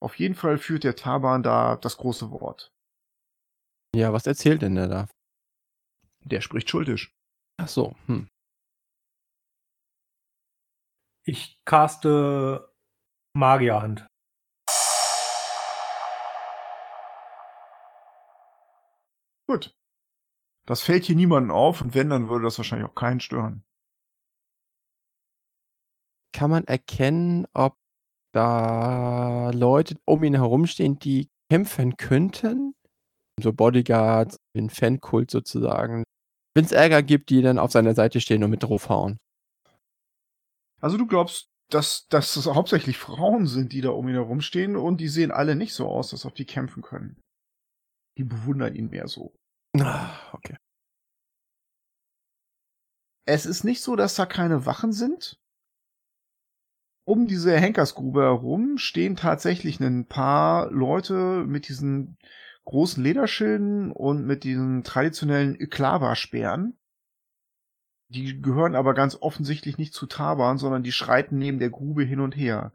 [0.00, 2.72] Auf jeden Fall führt der Taban da das große Wort.
[3.94, 5.08] Ja, was erzählt denn der da?
[6.24, 7.14] Der spricht schuldisch.
[7.58, 8.28] Ach so, hm.
[11.24, 12.72] Ich caste
[13.34, 14.06] Magierhand.
[19.52, 19.76] Gut.
[20.66, 23.64] Das fällt hier niemanden auf und wenn, dann würde das wahrscheinlich auch keinen stören.
[26.34, 27.76] Kann man erkennen, ob
[28.32, 32.74] da Leute um ihn herumstehen, die kämpfen könnten?
[33.42, 36.04] So Bodyguards, den Fankult sozusagen.
[36.54, 39.18] Wenn es Ärger gibt, die dann auf seiner Seite stehen und mit draufhauen.
[40.80, 44.98] Also du glaubst, dass, dass es hauptsächlich Frauen sind, die da um ihn herumstehen und
[44.98, 47.20] die sehen alle nicht so aus, als ob die kämpfen können.
[48.16, 49.34] Die bewundern ihn mehr so.
[49.78, 50.56] Ah, okay.
[53.26, 55.38] Es ist nicht so, dass da keine Wachen sind.
[57.04, 62.16] Um diese Henkersgrube herum stehen tatsächlich ein paar Leute mit diesen
[62.64, 66.78] großen Lederschilden und mit diesen traditionellen Iklava-Speeren.
[68.08, 72.20] Die gehören aber ganz offensichtlich nicht zu Taban, sondern die schreiten neben der Grube hin
[72.20, 72.72] und her.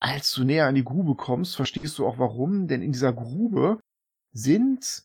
[0.00, 3.78] Als du näher an die Grube kommst, verstehst du auch warum, denn in dieser Grube
[4.32, 5.04] sind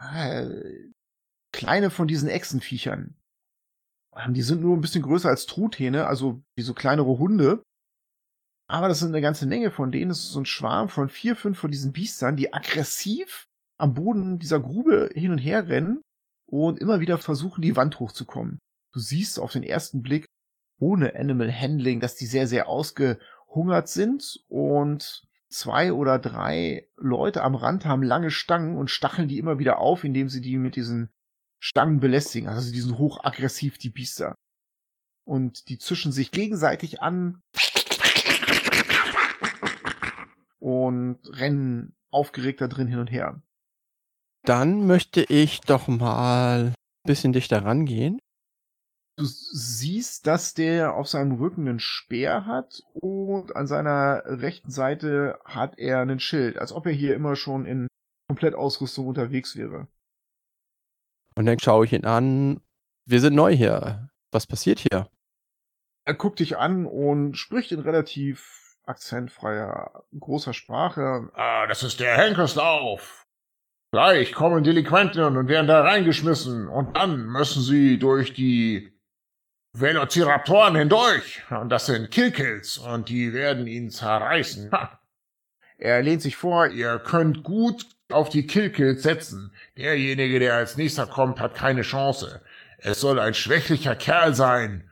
[0.00, 0.90] äh,
[1.52, 3.16] kleine von diesen Echsenviechern.
[4.14, 7.62] Ähm, Die sind nur ein bisschen größer als Truthähne, also wie so kleinere Hunde.
[8.68, 10.10] Aber das sind eine ganze Menge von denen.
[10.10, 13.46] Es ist so ein Schwarm von vier, fünf von diesen Biestern, die aggressiv
[13.78, 16.02] am Boden dieser Grube hin und her rennen
[16.46, 18.58] und immer wieder versuchen, die Wand hochzukommen.
[18.92, 20.26] Du siehst auf den ersten Blick
[20.80, 27.54] ohne Animal Handling, dass die sehr, sehr ausgehungert sind und zwei oder drei Leute am
[27.54, 31.10] Rand haben lange Stangen und stacheln die immer wieder auf, indem sie die mit diesen
[31.58, 32.48] Stangen belästigen.
[32.48, 34.34] Also die sind hochaggressiv, die Biester.
[35.24, 37.40] Und die zischen sich gegenseitig an
[40.58, 43.42] und rennen aufgeregt da drin hin und her.
[44.44, 48.18] Dann möchte ich doch mal ein bisschen dichter rangehen.
[49.18, 55.40] Du siehst, dass der auf seinem Rücken einen Speer hat und an seiner rechten Seite
[55.44, 57.88] hat er einen Schild, als ob er hier immer schon in
[58.28, 59.88] Komplettausrüstung unterwegs wäre.
[61.34, 62.60] Und dann schaue ich ihn an.
[63.06, 64.10] Wir sind neu hier.
[64.32, 65.08] Was passiert hier?
[66.04, 71.30] Er guckt dich an und spricht in relativ akzentfreier, großer Sprache.
[71.32, 73.24] Ah, das ist der Henkerslauf.
[73.92, 78.95] Gleich kommen Delinquenten und werden da reingeschmissen und dann müssen sie durch die
[79.80, 81.42] Velociraptoren hindurch.
[81.50, 84.70] Und das sind Killkills und die werden ihn zerreißen.
[84.72, 84.98] Ha.
[85.78, 89.52] Er lehnt sich vor, ihr könnt gut auf die Killkills setzen.
[89.76, 92.40] Derjenige, der als nächster kommt, hat keine Chance.
[92.78, 94.90] Es soll ein schwächlicher Kerl sein.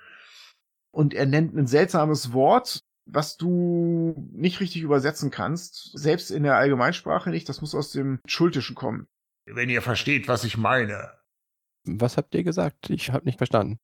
[0.90, 5.98] Und er nennt ein seltsames Wort, was du nicht richtig übersetzen kannst.
[5.98, 7.48] Selbst in der Allgemeinsprache nicht.
[7.48, 9.06] Das muss aus dem Schultischen kommen.
[9.46, 11.12] Wenn ihr versteht, was ich meine.
[11.84, 12.90] Was habt ihr gesagt?
[12.90, 13.78] Ich habe nicht verstanden.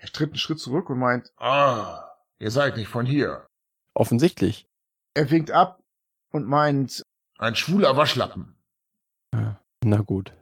[0.00, 2.04] Er tritt einen Schritt zurück und meint, Ah,
[2.38, 3.46] ihr seid nicht von hier.
[3.94, 4.66] Offensichtlich.
[5.14, 5.80] er winkt ab
[6.30, 7.02] und meint,
[7.38, 8.56] Ein schwuler Waschlappen.
[9.34, 10.32] Ja, Na gut.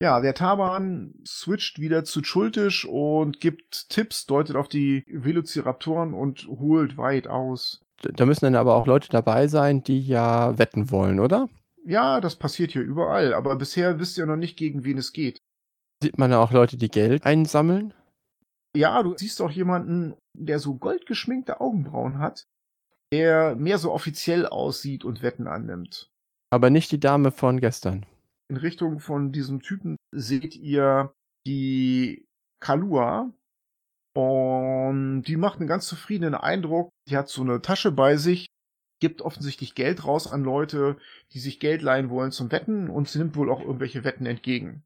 [0.00, 6.46] ja, der Taban switcht wieder zu Schultisch und gibt Tipps, deutet auf die Velociraptoren und
[6.48, 7.80] holt weit aus.
[8.02, 11.48] Da müssen dann aber auch Leute dabei sein, die ja wetten wollen, oder?
[11.86, 15.40] Ja, das passiert hier überall, aber bisher wisst ihr noch nicht, gegen wen es geht.
[16.02, 17.94] Sieht man da auch Leute, die Geld einsammeln?
[18.76, 22.46] Ja, du siehst auch jemanden, der so goldgeschminkte Augenbrauen hat,
[23.12, 26.10] der mehr so offiziell aussieht und Wetten annimmt.
[26.50, 28.04] Aber nicht die Dame von gestern.
[28.48, 31.12] In Richtung von diesem Typen seht ihr
[31.46, 32.26] die
[32.60, 33.32] Kalua
[34.14, 36.90] und die macht einen ganz zufriedenen Eindruck.
[37.08, 38.46] Die hat so eine Tasche bei sich,
[39.00, 40.96] gibt offensichtlich Geld raus an Leute,
[41.32, 44.84] die sich Geld leihen wollen zum Wetten und sie nimmt wohl auch irgendwelche Wetten entgegen.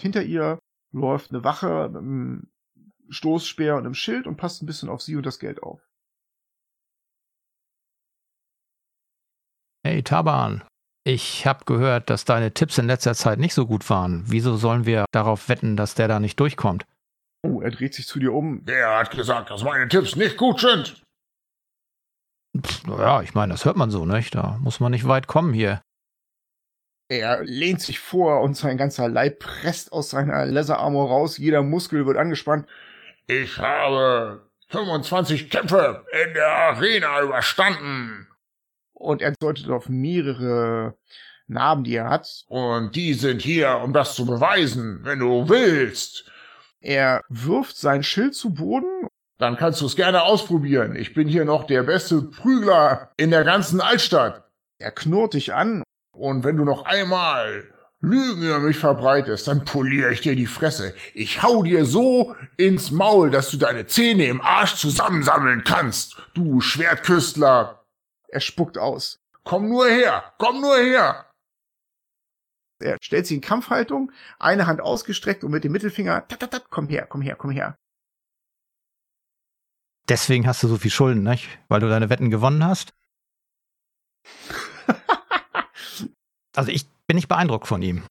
[0.00, 0.58] Hinter ihr
[0.92, 2.52] läuft eine Wache mit einem
[3.08, 5.80] Stoßspeer und einem Schild und passt ein bisschen auf sie und das Geld auf.
[9.86, 10.64] Hey Taban,
[11.06, 14.24] ich habe gehört, dass deine Tipps in letzter Zeit nicht so gut waren.
[14.26, 16.86] Wieso sollen wir darauf wetten, dass der da nicht durchkommt?
[17.44, 18.64] Oh, er dreht sich zu dir um.
[18.64, 21.02] Der hat gesagt, dass meine Tipps nicht gut sind.
[22.58, 24.34] Pff, naja, ich meine, das hört man so, nicht?
[24.34, 25.82] Da muss man nicht weit kommen hier.
[27.18, 31.38] Er lehnt sich vor und sein ganzer Leib presst aus seiner Leather Armor raus.
[31.38, 32.66] Jeder Muskel wird angespannt.
[33.28, 38.26] Ich habe 25 Kämpfe in der Arena überstanden.
[38.92, 40.96] Und er deutet auf mehrere
[41.46, 42.44] Narben, die er hat.
[42.48, 46.28] Und die sind hier, um das zu beweisen, wenn du willst.
[46.80, 49.06] Er wirft sein Schild zu Boden.
[49.38, 50.96] Dann kannst du es gerne ausprobieren.
[50.96, 54.44] Ich bin hier noch der beste Prügler in der ganzen Altstadt.
[54.78, 55.84] Er knurrt dich an.
[56.14, 57.64] Und wenn du noch einmal
[58.00, 60.94] Lügen über mich verbreitest, dann poliere ich dir die Fresse.
[61.14, 66.16] Ich hau dir so ins Maul, dass du deine Zähne im Arsch zusammensammeln kannst.
[66.34, 67.84] Du Schwertküstler.
[68.28, 69.20] Er spuckt aus.
[69.42, 71.26] Komm nur her, komm nur her.
[72.80, 76.64] Er stellt sich in Kampfhaltung, eine Hand ausgestreckt und mit dem Mittelfinger, tat, tat, tat,
[76.70, 77.76] komm her, komm her, komm her.
[80.08, 81.48] Deswegen hast du so viel Schulden, nicht?
[81.68, 82.92] Weil du deine Wetten gewonnen hast?
[86.54, 88.06] Also ich bin nicht beeindruckt von ihm.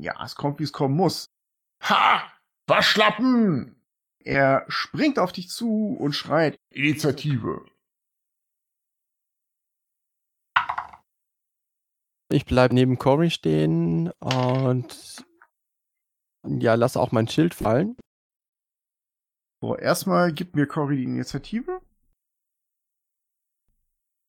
[0.00, 1.26] Ja, es kommt, wie es kommen muss.
[1.82, 2.22] Ha!
[2.66, 3.80] Waschlappen!
[4.24, 7.66] Er springt auf dich zu und schreit, Initiative.
[12.32, 15.24] Ich bleibe neben Cory stehen und
[16.46, 17.96] ja, lasse auch mein Schild fallen.
[19.62, 21.82] so, erstmal gibt mir Cory die Initiative.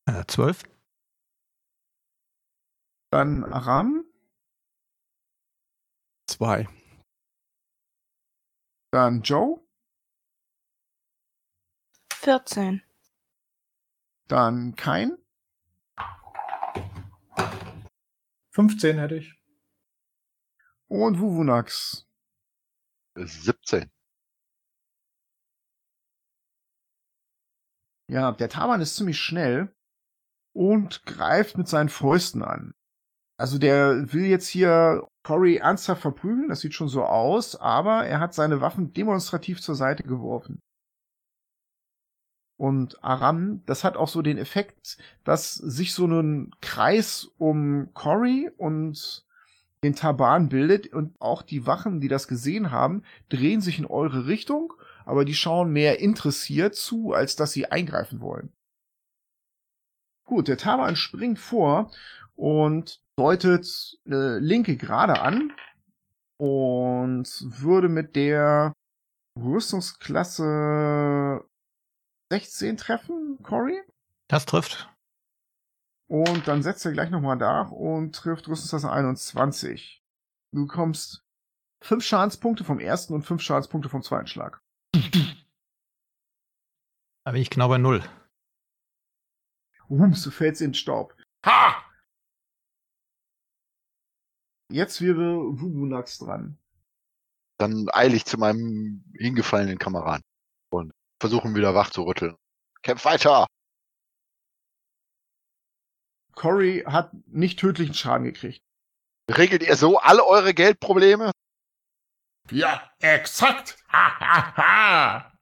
[0.06, 0.62] Äh, zwölf?
[3.16, 4.04] Dann Aram,
[6.28, 6.68] Zwei.
[8.92, 9.66] dann Joe,
[12.12, 12.82] 14.
[14.28, 15.16] Dann kein.
[18.50, 19.34] 15 hätte ich.
[20.86, 22.06] Und Wuvunax.
[23.14, 23.90] 17.
[28.10, 29.74] Ja, der Taban ist ziemlich schnell
[30.52, 32.74] und greift mit seinen Fäusten an.
[33.38, 38.20] Also der will jetzt hier Cory ernsthaft verprügeln, das sieht schon so aus, aber er
[38.20, 40.60] hat seine Waffen demonstrativ zur Seite geworfen.
[42.58, 48.50] Und Aram, das hat auch so den Effekt, dass sich so ein Kreis um Cory
[48.56, 49.26] und
[49.84, 54.26] den Taban bildet und auch die Wachen, die das gesehen haben, drehen sich in eure
[54.26, 54.72] Richtung,
[55.04, 58.52] aber die schauen mehr interessiert zu, als dass sie eingreifen wollen.
[60.24, 61.92] Gut, der Taban springt vor
[62.36, 65.52] und deutet eine linke Gerade an
[66.38, 67.26] und
[67.62, 68.72] würde mit der
[69.38, 71.44] Rüstungsklasse
[72.30, 73.80] 16 treffen, Cory.
[74.28, 74.88] Das trifft.
[76.08, 80.02] Und dann setzt er gleich nochmal nach und trifft Rüstungsklasse 21.
[80.52, 81.24] Du bekommst
[81.82, 84.60] fünf Schadenspunkte vom ersten und fünf Schadenspunkte vom zweiten Schlag.
[87.24, 88.02] Da bin ich genau bei null.
[89.90, 91.16] Rums, du fällst in den Staub.
[91.44, 91.85] Ha!
[94.68, 96.58] Jetzt wäre Wubunax dran.
[97.58, 100.24] Dann eile ich zu meinem hingefallenen Kameraden
[100.70, 102.36] und versuche ihn wieder wach zu rütteln.
[102.82, 103.46] Kämpf weiter!
[106.34, 108.60] Cory hat nicht tödlichen Schaden gekriegt.
[109.30, 111.32] Regelt ihr so alle eure Geldprobleme?
[112.50, 113.82] Ja, exakt!
[113.88, 115.32] Ha, ha, ha!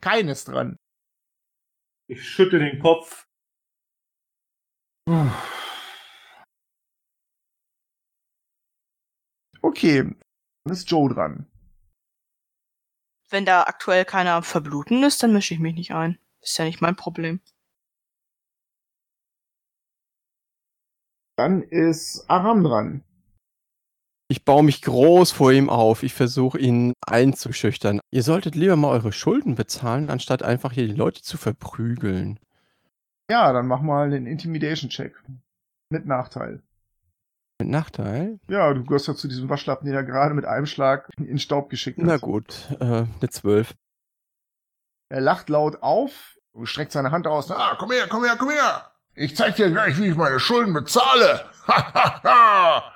[0.00, 0.76] Keines dran.
[2.08, 3.26] Ich schütte den Kopf.
[9.62, 10.14] Okay,
[10.64, 11.46] dann ist Joe dran.
[13.30, 16.18] Wenn da aktuell keiner am Verbluten ist, dann mische ich mich nicht ein.
[16.40, 17.40] Ist ja nicht mein Problem.
[21.36, 23.04] Dann ist Aram dran.
[24.30, 26.02] Ich baue mich groß vor ihm auf.
[26.02, 28.00] Ich versuche ihn einzuschüchtern.
[28.10, 32.38] Ihr solltet lieber mal eure Schulden bezahlen, anstatt einfach hier die Leute zu verprügeln.
[33.30, 35.14] Ja, dann mach mal den Intimidation-Check.
[35.90, 36.62] Mit Nachteil.
[37.60, 38.38] Mit Nachteil?
[38.48, 41.38] Ja, du gehörst ja zu diesem Waschlappen, den er gerade mit einem Schlag in den
[41.40, 42.06] Staub geschickt hat.
[42.06, 43.74] Na gut, äh, eine 12.
[45.10, 47.50] Er lacht laut auf und streckt seine Hand aus.
[47.50, 48.92] Ah, komm her, komm her, komm her!
[49.14, 51.50] Ich zeig dir gleich, wie ich meine Schulden bezahle!
[51.66, 52.94] Ha, ha, ha!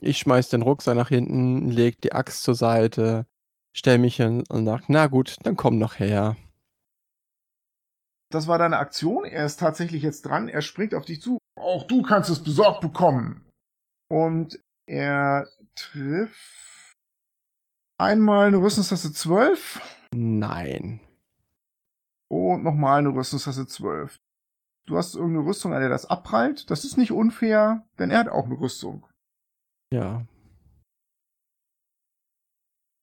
[0.00, 3.26] Ich schmeiß den Rucksack nach hinten, leg die Axt zur Seite,
[3.72, 6.36] stell mich hin und sag, na gut, dann komm noch her.
[8.30, 9.24] Das war deine Aktion.
[9.24, 10.48] Er ist tatsächlich jetzt dran.
[10.48, 13.44] Er springt auf dich zu Auch du kannst es besorgt bekommen.
[14.08, 15.46] und er
[15.76, 16.96] trifft
[17.98, 19.80] einmal eine Rüstungstasse 12
[20.12, 21.00] Nein.
[22.28, 24.16] und nochmal eine Rüstungstasse 12.
[24.86, 26.70] Du hast irgendeine Rüstung, an der das abprallt.
[26.70, 29.06] Das ist nicht unfair, denn er hat auch eine Rüstung.
[29.92, 30.26] Ja.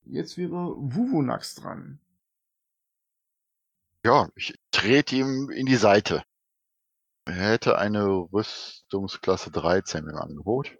[0.04, 2.00] Jetzt wäre Wuvunax dran.
[4.04, 6.22] Ja, ich trete ihm in die Seite.
[7.28, 10.78] Er hätte eine Rüstungsklasse 13 im Angebot.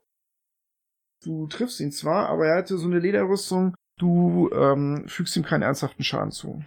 [1.22, 3.74] Du triffst ihn zwar, aber er hatte so eine Lederrüstung.
[3.98, 6.64] Du ähm, fügst ihm keinen ernsthaften Schaden zu.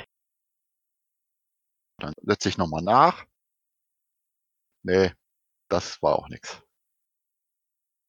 [1.98, 3.26] Dann setze ich nochmal nach.
[4.84, 5.13] Nee,
[5.67, 6.62] das war auch nix.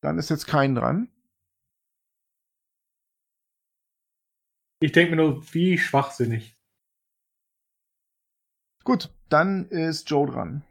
[0.03, 1.11] Dann ist jetzt kein dran.
[4.81, 6.55] Ich denke mir nur, wie schwachsinnig.
[8.85, 10.67] Gut, dann ist Joe dran.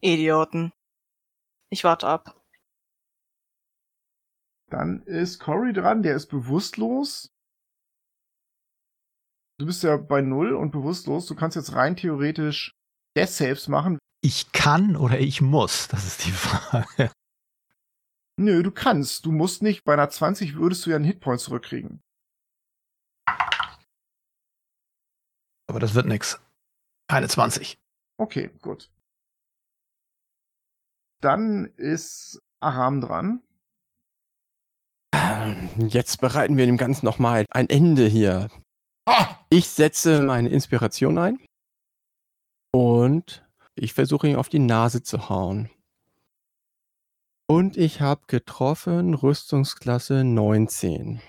[0.00, 0.72] Idioten.
[1.70, 2.40] Ich warte ab.
[4.70, 7.28] Dann ist Cory dran, der ist bewusstlos.
[9.58, 11.26] Du bist ja bei Null und bewusstlos.
[11.26, 12.72] Du kannst jetzt rein theoretisch
[13.16, 13.98] Death Saves machen.
[14.22, 17.10] Ich kann oder ich muss, das ist die Frage.
[18.38, 19.24] Nö, du kannst.
[19.24, 19.84] Du musst nicht.
[19.84, 22.02] Bei einer 20 würdest du ja einen Hitpoint zurückkriegen.
[25.68, 26.38] Aber das wird nix.
[27.08, 27.78] Keine 20.
[28.18, 28.90] Okay, gut.
[31.20, 33.42] Dann ist Aram dran.
[35.88, 38.48] Jetzt bereiten wir dem Ganzen nochmal ein Ende hier.
[39.50, 41.38] Ich setze meine Inspiration ein
[42.72, 45.70] und ich versuche ihn auf die Nase zu hauen.
[47.48, 51.20] Und ich habe getroffen Rüstungsklasse 19.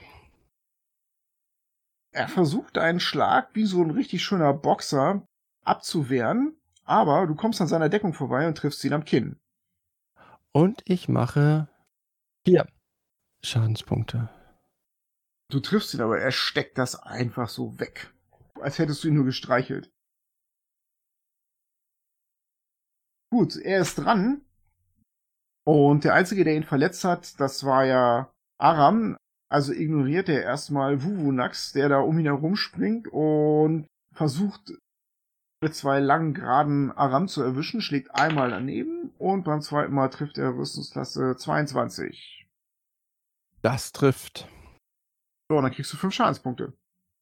[2.11, 5.21] Er versucht einen Schlag wie so ein richtig schöner Boxer
[5.63, 9.37] abzuwehren, aber du kommst an seiner Deckung vorbei und triffst ihn am Kinn.
[10.57, 11.67] Und ich mache
[12.43, 12.67] vier
[13.43, 14.27] Schadenspunkte.
[15.51, 18.11] Du triffst ihn, aber er steckt das einfach so weg.
[18.59, 19.91] Als hättest du ihn nur gestreichelt.
[23.31, 24.41] Gut, er ist dran.
[25.63, 29.15] Und der Einzige, der ihn verletzt hat, das war ja Aram.
[29.51, 34.73] Also ignoriert er erstmal Wuvunax, der da um ihn herum springt und versucht
[35.61, 40.37] mit zwei langen geraden Aram zu erwischen, schlägt einmal daneben und beim zweiten Mal trifft
[40.37, 42.47] er Rüstungsklasse 22.
[43.61, 44.47] Das trifft.
[45.49, 46.73] So, und dann kriegst du fünf Schadenspunkte.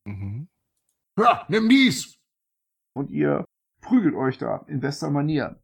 [0.06, 0.48] Mhm.
[1.18, 2.18] Ja, nimm dies!
[2.94, 3.46] Und ihr
[3.82, 5.62] prügelt euch da in bester Manier.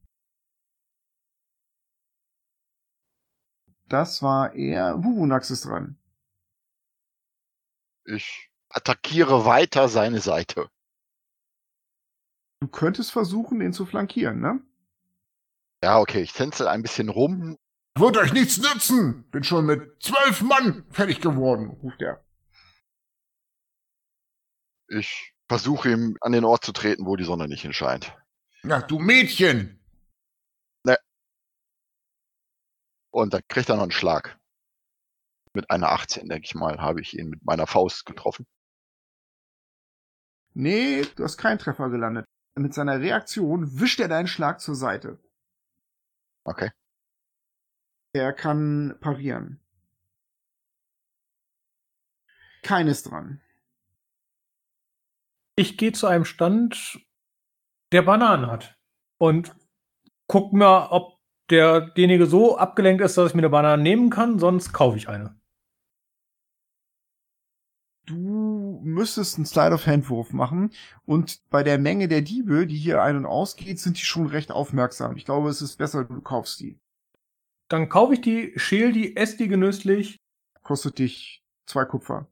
[3.87, 5.03] Das war er.
[5.03, 5.97] Wuvunax ist dran.
[8.05, 10.69] Ich attackiere weiter seine Seite.
[12.61, 14.61] Du könntest versuchen, ihn zu flankieren, ne?
[15.83, 17.57] Ja, okay, ich tänzel ein bisschen rum.
[17.97, 19.29] Wird euch nichts nützen!
[19.31, 21.67] Bin schon mit zwölf Mann fertig geworden.
[21.67, 22.23] ruft er.
[24.87, 28.15] Ich versuche ihm an den Ort zu treten, wo die Sonne nicht hinscheint.
[28.63, 29.81] Ja, du Mädchen!
[33.13, 34.39] Und da kriegt er noch einen Schlag.
[35.53, 38.47] Mit einer 18, denke ich mal, habe ich ihn mit meiner Faust getroffen.
[40.53, 42.25] Nee, du hast keinen Treffer gelandet.
[42.55, 45.19] Mit seiner Reaktion wischt er deinen Schlag zur Seite.
[46.43, 46.71] Okay.
[48.13, 49.59] Er kann parieren.
[52.63, 53.41] Keines dran.
[55.55, 56.99] Ich gehe zu einem Stand,
[57.91, 58.77] der Bananen hat.
[59.17, 59.55] Und
[60.27, 64.73] guck mir, ob derjenige so abgelenkt ist, dass ich mir eine Banane nehmen kann, sonst
[64.73, 65.39] kaufe ich eine.
[68.05, 68.40] Du
[68.81, 70.71] müsstest einen Slide-of-Hand-Wurf machen
[71.05, 74.51] und bei der Menge der Diebe, die hier ein- und ausgeht, sind die schon recht
[74.51, 75.17] aufmerksam.
[75.17, 76.79] Ich glaube, es ist besser, du kaufst die.
[77.69, 80.17] Dann kaufe ich die, schäl die, esse die genüsslich
[80.63, 82.27] Kostet dich zwei Kupfer.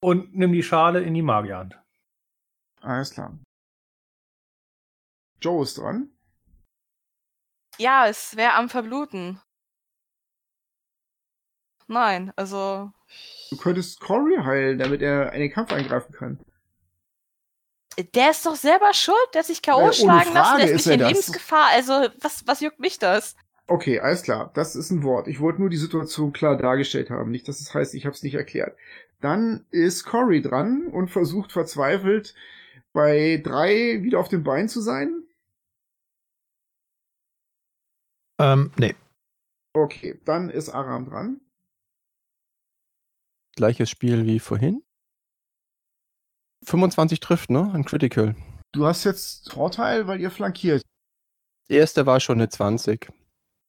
[0.00, 1.78] und nimm die Schale in die Magierhand.
[2.80, 3.38] Alles klar.
[5.40, 6.08] Joe ist dran.
[7.78, 9.40] Ja, es wäre am Verbluten.
[11.92, 12.90] Nein, also.
[13.50, 16.40] Du könntest Cory heilen, damit er in den Kampf eingreifen kann.
[18.14, 19.88] Der ist doch selber schuld, der sich K.O.
[19.88, 21.08] Äh, schlagen lassen, der ist ist nicht in das.
[21.10, 21.68] Lebensgefahr.
[21.72, 23.36] Also, was, was juckt mich das?
[23.66, 24.50] Okay, alles klar.
[24.54, 25.28] Das ist ein Wort.
[25.28, 27.30] Ich wollte nur die Situation klar dargestellt haben.
[27.30, 28.76] Nicht, dass es heißt, ich habe es nicht erklärt.
[29.20, 32.34] Dann ist Cory dran und versucht verzweifelt
[32.92, 35.22] bei drei wieder auf dem Bein zu sein.
[38.40, 38.94] Ähm, nee.
[39.74, 41.40] Okay, dann ist Aram dran.
[43.56, 44.82] Gleiches Spiel wie vorhin.
[46.64, 47.70] 25 trifft, ne?
[47.74, 48.36] Ein Critical.
[48.72, 50.82] Du hast jetzt Vorteil, weil ihr flankiert.
[51.68, 53.10] Die erste war schon eine 20.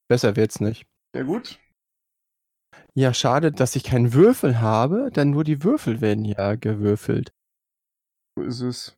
[0.08, 0.86] Besser wird's nicht.
[1.14, 1.60] Sehr gut.
[2.96, 7.34] Ja, schade, dass ich keinen Würfel habe, denn nur die Würfel werden ja gewürfelt.
[8.36, 8.98] So ist es.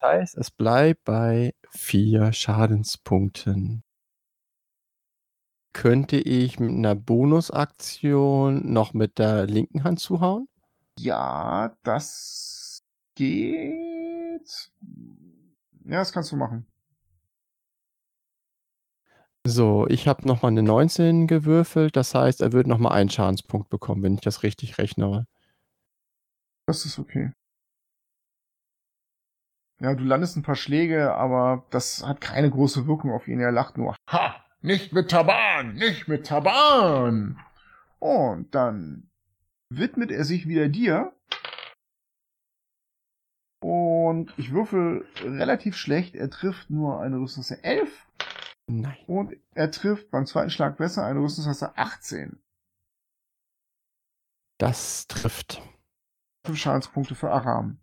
[0.00, 3.82] Das heißt, es bleibt bei vier Schadenspunkten.
[5.78, 10.48] Könnte ich mit einer Bonusaktion noch mit der linken Hand zuhauen?
[10.98, 12.82] Ja, das
[13.14, 14.72] geht.
[15.84, 16.66] Ja, das kannst du machen.
[19.46, 24.02] So, ich habe nochmal eine 19 gewürfelt, das heißt, er wird nochmal einen Schadenspunkt bekommen,
[24.02, 25.28] wenn ich das richtig rechne.
[26.66, 27.30] Das ist okay.
[29.80, 33.38] Ja, du landest ein paar Schläge, aber das hat keine große Wirkung auf ihn.
[33.38, 33.94] Er lacht nur.
[34.10, 34.37] Ha!
[34.60, 35.74] Nicht mit Taban!
[35.74, 37.38] Nicht mit Taban!
[38.00, 39.10] Und dann
[39.70, 41.12] widmet er sich wieder dir.
[43.60, 46.14] Und ich würfel relativ schlecht.
[46.14, 48.06] Er trifft nur eine Rüstungsklasse 11.
[48.68, 48.96] Nein.
[49.06, 52.40] Und er trifft beim zweiten Schlag besser eine Rüstungsklasse 18.
[54.58, 55.62] Das trifft.
[56.44, 57.78] Fünf Schadenspunkte für Aram.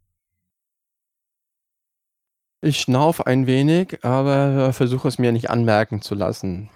[2.66, 6.72] Ich schnauf ein wenig, aber versuche es mir nicht anmerken zu lassen.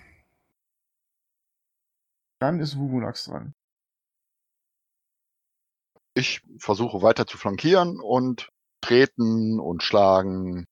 [2.39, 3.55] Dann ist Wuvunax dran.
[6.13, 8.49] Ich versuche weiter zu flankieren und
[8.81, 10.67] treten und schlagen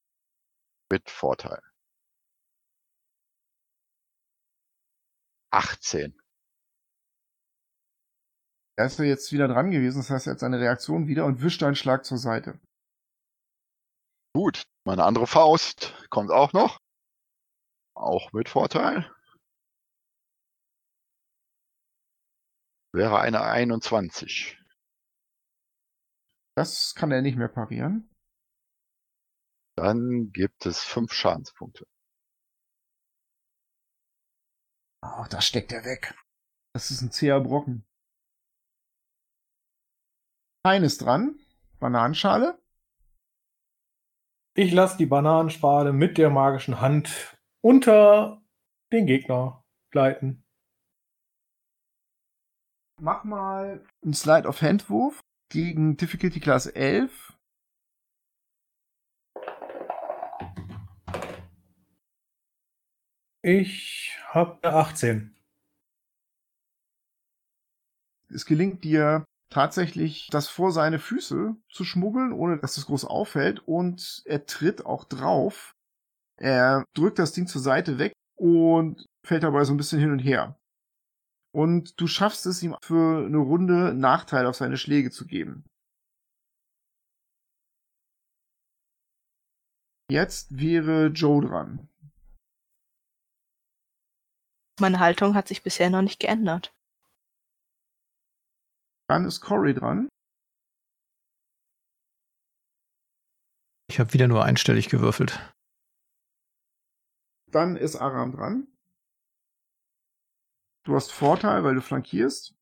[0.91, 1.63] mit Vorteil.
[5.49, 6.15] 18.
[8.77, 11.41] Er ist ja jetzt wieder dran gewesen, das heißt, er hat seine Reaktion wieder und
[11.41, 12.59] wischt einen Schlag zur Seite.
[14.35, 16.79] Gut, meine andere Faust kommt auch noch.
[17.93, 19.13] Auch mit Vorteil.
[22.93, 24.57] Wäre eine 21.
[26.55, 28.09] Das kann er nicht mehr parieren.
[29.75, 31.85] Dann gibt es fünf Schadenspunkte.
[35.03, 36.15] Oh, da steckt er weg.
[36.73, 37.85] Das ist ein zäher Brocken.
[40.63, 41.37] Keines dran.
[41.79, 42.57] Bananenschale.
[44.59, 48.41] Ich lasse die Bananenschale mit der magischen Hand unter
[48.91, 50.43] den Gegner gleiten.
[52.99, 57.37] Mach mal einen Slide of Handwurf gegen Difficulty Class 11.
[63.43, 65.35] Ich habe 18.
[68.33, 73.59] Es gelingt dir tatsächlich, das vor seine Füße zu schmuggeln, ohne dass es groß auffällt.
[73.67, 75.73] Und er tritt auch drauf.
[76.39, 80.19] Er drückt das Ding zur Seite weg und fällt dabei so ein bisschen hin und
[80.19, 80.57] her.
[81.53, 85.65] Und du schaffst es ihm für eine Runde Nachteil auf seine Schläge zu geben.
[90.09, 91.89] Jetzt wäre Joe dran.
[94.79, 96.71] Meine Haltung hat sich bisher noch nicht geändert.
[99.07, 100.09] Dann ist Cory dran.
[103.89, 105.39] Ich habe wieder nur einstellig gewürfelt.
[107.49, 108.67] Dann ist Aram dran.
[110.83, 112.53] Du hast Vorteil, weil du flankierst.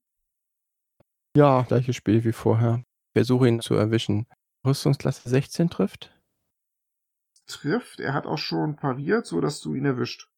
[1.36, 2.84] Ja, gleiches Spiel wie vorher.
[3.14, 4.28] Versuche ihn zu erwischen.
[4.66, 6.16] Rüstungsklasse 16 trifft.
[7.48, 8.00] Trifft.
[8.00, 10.30] Er hat auch schon pariert, so dass du ihn erwischt.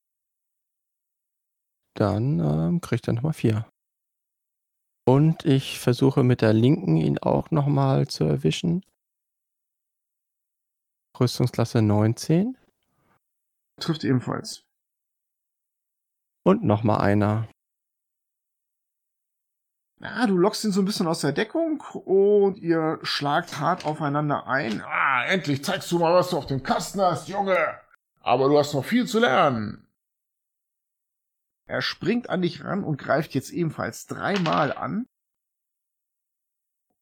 [1.95, 3.69] Dann ähm, kriegt er nochmal 4.
[5.07, 8.83] Und ich versuche mit der linken ihn auch nochmal zu erwischen.
[11.17, 12.57] Rüstungsklasse 19.
[13.79, 14.65] Trifft ebenfalls.
[16.43, 17.47] Und nochmal einer.
[20.01, 24.45] Ja, du lockst ihn so ein bisschen aus der Deckung und ihr schlagt hart aufeinander
[24.45, 24.81] ein.
[24.81, 27.79] Ah, endlich zeigst du mal, was du auf dem Kasten hast, Junge.
[28.19, 29.86] Aber du hast noch viel zu lernen.
[31.67, 35.05] Er springt an dich ran und greift jetzt ebenfalls dreimal an.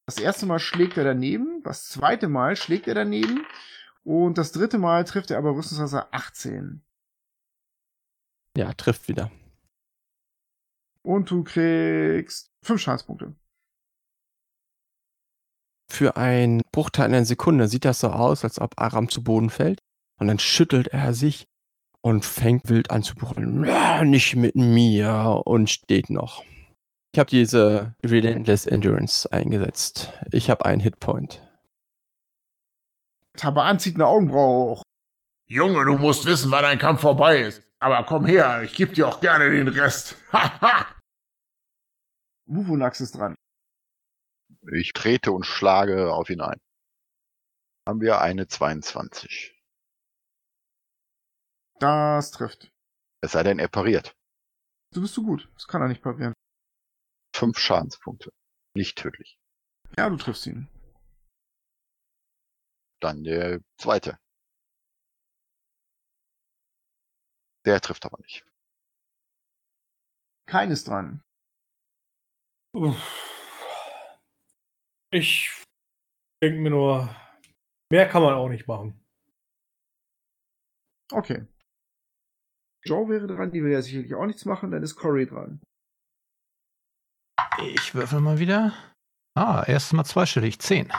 [0.08, 3.46] Das erste Mal schlägt er daneben, das zweite Mal schlägt er daneben
[4.04, 6.84] und das dritte Mal trifft er aber Rüstungswasser 18.
[8.58, 9.32] Ja, trifft wieder.
[11.02, 13.36] Und du kriegst fünf Schadenspunkte.
[15.92, 19.80] Für einen Bruchteil einer Sekunde sieht das so aus, als ob Aram zu Boden fällt.
[20.20, 21.46] Und dann schüttelt er sich
[22.06, 23.62] und fängt wild an zu bucheln.
[24.12, 26.44] Nicht mit mir und steht noch.
[27.12, 30.14] Ich habe diese Relentless Endurance eingesetzt.
[30.32, 31.42] Ich habe einen Hitpoint.
[33.36, 34.84] Taban zieht eine Augenbraue hoch.
[35.48, 37.64] Junge, du musst wissen, wann dein Kampf vorbei ist.
[37.80, 40.16] Aber komm her, ich geb dir auch gerne den Rest.
[40.32, 40.86] Haha!
[42.46, 43.34] Wuvunax ist dran.
[44.72, 46.60] Ich trete und schlage auf ihn ein.
[47.88, 49.55] Haben wir eine 22.
[51.80, 52.72] Das trifft.
[53.22, 54.16] Es sei denn, er pariert.
[54.94, 55.50] Du bist so gut.
[55.56, 56.34] Das kann er nicht parieren.
[57.36, 58.32] Fünf Schadenspunkte.
[58.76, 59.38] Nicht tödlich.
[59.98, 60.70] Ja, du triffst ihn.
[63.02, 64.18] Dann der zweite.
[67.66, 68.46] Der trifft aber nicht.
[70.48, 71.22] Keines dran.
[75.12, 75.64] Ich
[76.44, 77.16] denke mir nur,
[77.92, 79.04] mehr kann man auch nicht machen.
[81.12, 81.48] Okay.
[82.86, 85.60] Joe wäre dran, die will ja sicherlich auch nichts machen, dann ist Cory dran.
[87.74, 88.74] Ich würfel mal wieder.
[89.36, 90.60] Ah, erstes Mal zweistellig.
[90.60, 90.92] Zehn.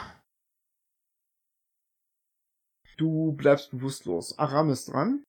[2.96, 4.38] Du bleibst bewusstlos.
[4.38, 5.22] Aram ist dran.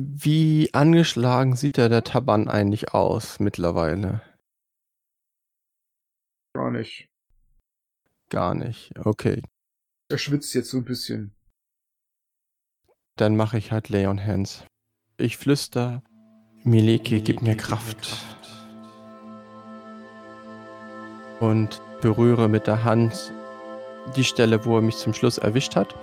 [0.00, 4.22] Wie angeschlagen sieht der, der Taban eigentlich aus mittlerweile?
[6.54, 7.08] Gar nicht.
[8.30, 8.96] Gar nicht.
[8.98, 9.42] Okay.
[10.10, 11.34] Er schwitzt jetzt so ein bisschen.
[13.16, 14.64] Dann mache ich halt Leon Hands.
[15.20, 16.02] Ich flüster.
[16.62, 18.24] Mileke, gib mir Kraft.
[21.40, 23.32] Und berühre mit der Hand
[24.16, 25.94] die Stelle, wo er mich zum Schluss erwischt hat.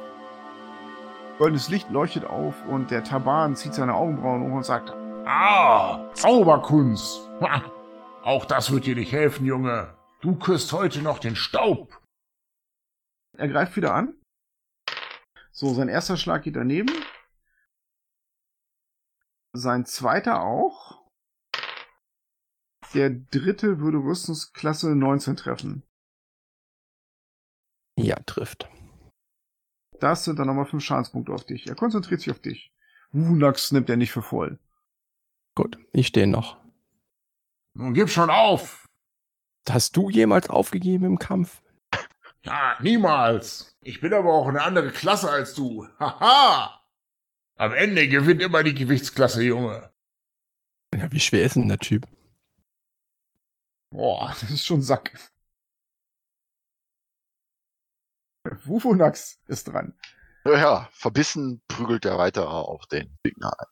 [1.37, 4.91] Goldenes Licht leuchtet auf und der Taban zieht seine Augenbrauen hoch und sagt,
[5.25, 7.29] Ah, Zauberkunst.
[7.41, 7.63] Ha,
[8.23, 9.93] auch das wird dir nicht helfen, Junge.
[10.21, 11.99] Du küsst heute noch den Staub.
[13.37, 14.13] er greift wieder an.
[15.51, 16.91] So, sein erster Schlag geht daneben.
[19.55, 21.01] Sein zweiter auch.
[22.93, 25.83] Der dritte würde Rüstungsklasse 19 treffen.
[27.97, 28.69] Ja, trifft.
[30.01, 31.67] Das sind dann nochmal fünf Schadenspunkte auf dich.
[31.67, 32.73] Er konzentriert sich auf dich.
[33.11, 34.59] Wunax nimmt er nicht für voll.
[35.55, 36.57] Gut, ich stehe noch.
[37.75, 38.89] Nun gib schon auf.
[39.69, 41.61] Hast du jemals aufgegeben im Kampf?
[42.43, 43.77] Ja, niemals.
[43.81, 45.87] Ich bin aber auch eine andere Klasse als du.
[45.97, 46.84] Haha.
[47.57, 49.93] Am Ende gewinnt immer die Gewichtsklasse, Junge.
[50.93, 52.05] Ja, wie schwer ist denn der Typ?
[53.91, 55.17] Boah, das ist schon Sack.
[58.65, 59.97] Wufunax ist dran.
[60.43, 63.67] Ja, ja, verbissen prügelt er weiter auf den Gegner ein.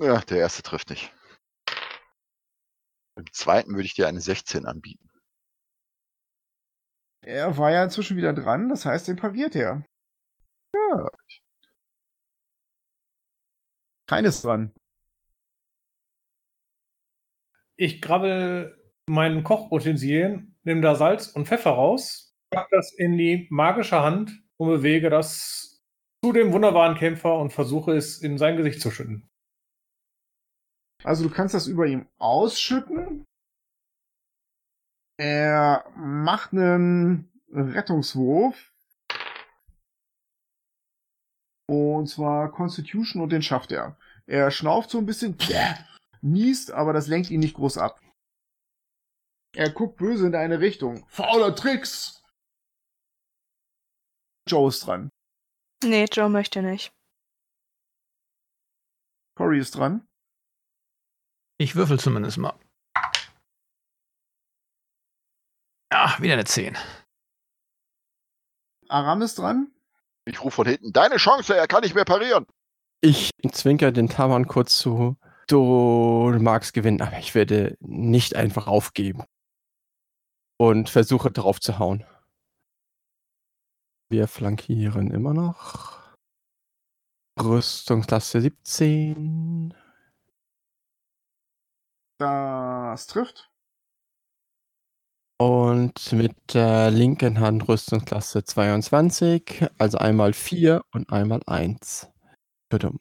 [0.00, 1.12] Ja, der erste trifft nicht.
[3.16, 5.08] Im zweiten würde ich dir eine 16 anbieten.
[7.20, 9.84] Er war ja inzwischen wieder dran, das heißt, den pariert er.
[10.78, 11.10] Ja,
[14.08, 14.72] Keines dran.
[17.76, 18.74] Ich grabbel
[19.06, 24.68] meinen Kochutensilien, nehme da Salz und Pfeffer raus, pack das in die magische Hand und
[24.68, 25.84] bewege das
[26.24, 29.28] zu dem wunderbaren Kämpfer und versuche es in sein Gesicht zu schütten.
[31.04, 33.24] Also du kannst das über ihm ausschütten.
[35.18, 38.67] Er macht einen Rettungswurf.
[41.68, 43.98] Und zwar Constitution und den schafft er.
[44.26, 45.36] Er schnauft so ein bisschen,
[46.22, 48.00] niest, aber das lenkt ihn nicht groß ab.
[49.54, 51.06] Er guckt böse in deine Richtung.
[51.08, 52.22] Fauler Tricks!
[54.48, 55.10] Joe ist dran.
[55.84, 56.92] Nee, Joe möchte nicht.
[59.36, 60.06] Cory ist dran.
[61.60, 62.58] Ich würfel zumindest mal.
[65.90, 66.76] Ach, wieder eine 10.
[68.88, 69.72] Aram ist dran.
[70.28, 72.46] Ich rufe von hinten, deine Chance, er kann nicht mehr parieren.
[73.00, 75.16] Ich zwinker den Taman kurz zu.
[75.46, 79.24] Du magst gewinnen, aber ich werde nicht einfach aufgeben.
[80.58, 82.04] Und versuche drauf zu hauen.
[84.10, 85.98] Wir flankieren immer noch.
[87.40, 89.74] Rüstungsklasse 17.
[92.18, 93.50] Das trifft.
[95.40, 99.68] Und mit der linken Hand Rüstungsklasse 22.
[99.78, 102.08] Also einmal 4 und einmal 1.
[102.68, 102.98] Tudum.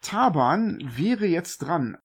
[0.00, 1.98] Taban wäre jetzt dran.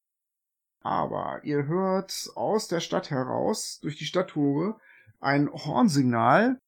[0.81, 4.77] Aber ihr hört aus der Stadt heraus, durch die Stadttore,
[5.21, 6.59] ein Hornsignal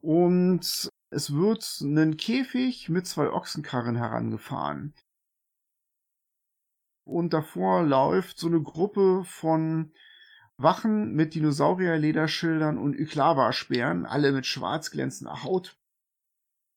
[0.00, 4.94] und es wird ein Käfig mit zwei Ochsenkarren herangefahren.
[7.04, 9.92] Und davor läuft so eine Gruppe von
[10.58, 15.76] Wachen mit Dinosaurierlederschildern und Yklava-Speeren, alle mit schwarz glänzender Haut.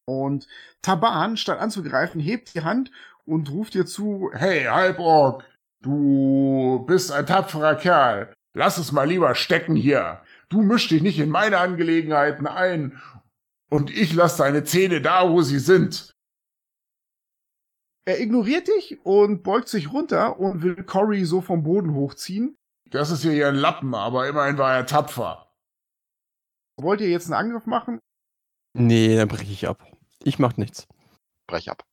[0.07, 0.47] Und
[0.81, 2.91] Taban, statt anzugreifen, hebt die Hand
[3.25, 5.43] und ruft dir zu, Hey, Halborg,
[5.81, 8.33] du bist ein tapferer Kerl.
[8.55, 10.21] Lass es mal lieber stecken hier.
[10.49, 13.01] Du misch dich nicht in meine Angelegenheiten ein
[13.69, 16.15] und ich lass deine Zähne da, wo sie sind.
[18.07, 22.55] Er ignoriert dich und beugt sich runter und will Cory so vom Boden hochziehen.
[22.91, 25.51] Das ist hier ein Lappen, aber immerhin war er tapfer.
[26.77, 27.99] Wollt ihr jetzt einen Angriff machen?
[28.73, 29.83] Nee, dann breche ich ab.
[30.23, 30.87] Ich mach nichts.
[31.47, 31.83] Brech ab.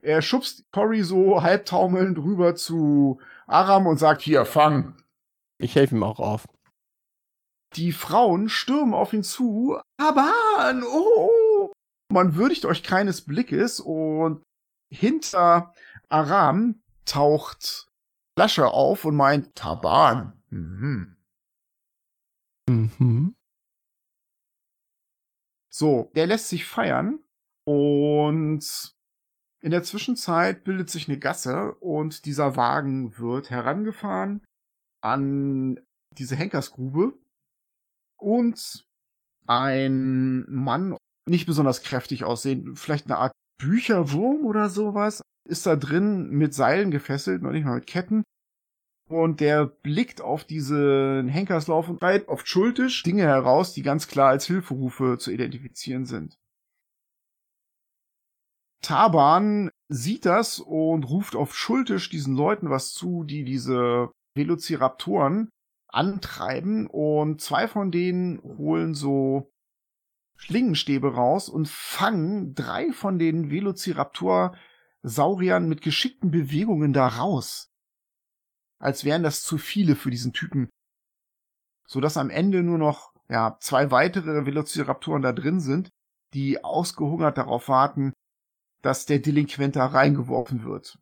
[0.00, 4.96] Er schubst Cory so halbtaumelnd rüber zu Aram und sagt, Hier, fang.
[5.58, 6.46] Ich helfe ihm auch auf.
[7.74, 9.78] die Frauen stürmen auf ihn zu.
[9.98, 11.72] Aban, oh!
[12.10, 14.42] Man würdigt euch keines Blickes und
[14.90, 15.74] hinter
[16.08, 17.87] Aram taucht
[18.38, 20.40] Flasche auf und meint, Taban.
[20.50, 21.16] Mhm.
[22.68, 23.34] Mhm.
[25.68, 27.18] So, der lässt sich feiern
[27.64, 28.94] und
[29.60, 34.44] in der Zwischenzeit bildet sich eine Gasse und dieser Wagen wird herangefahren
[35.00, 35.80] an
[36.16, 37.18] diese Henkersgrube
[38.20, 38.86] und
[39.48, 40.96] ein Mann,
[41.28, 46.90] nicht besonders kräftig aussehend, vielleicht eine Art Bücherwurm oder sowas, ist da drin mit Seilen
[46.90, 48.22] gefesselt, noch nicht mal mit Ketten.
[49.08, 54.28] Und der blickt auf diesen Henkerslauf und schreit auf Schultisch Dinge heraus, die ganz klar
[54.28, 56.36] als Hilferufe zu identifizieren sind.
[58.82, 65.48] Taban sieht das und ruft auf Schultisch diesen Leuten was zu, die diese Velociraptoren
[65.88, 69.50] antreiben und zwei von denen holen so
[70.36, 73.50] Schlingenstäbe raus und fangen drei von den
[75.02, 77.70] Velociraptor-Sauriern mit geschickten Bewegungen da raus.
[78.80, 80.68] Als wären das zu viele für diesen Typen.
[81.86, 85.88] Sodass am Ende nur noch, ja, zwei weitere Velociraptoren da drin sind,
[86.34, 88.12] die ausgehungert darauf warten,
[88.82, 90.98] dass der Delinquent da reingeworfen wird.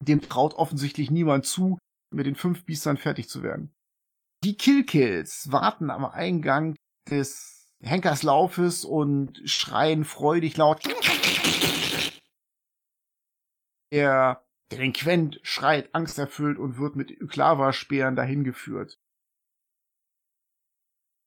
[0.00, 1.78] Dem traut offensichtlich niemand zu,
[2.12, 3.74] mit den fünf Biestern fertig zu werden.
[4.44, 6.76] Die Killkills warten am Eingang
[7.10, 10.82] des Henkerslaufes und schreien freudig laut.
[13.92, 18.98] Der Delinquent schreit angsterfüllt und wird mit Yklava-Speeren dahin geführt.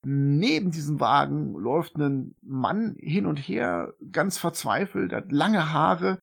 [0.06, 6.20] Neben diesem Wagen läuft ein Mann hin und her, ganz verzweifelt, hat lange Haare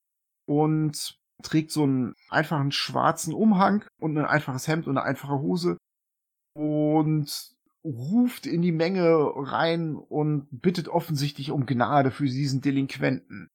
[0.47, 5.77] und trägt so einen einfachen schwarzen Umhang und ein einfaches Hemd und eine einfache Hose
[6.55, 13.49] und ruft in die Menge rein und bittet offensichtlich um Gnade für diesen Delinquenten.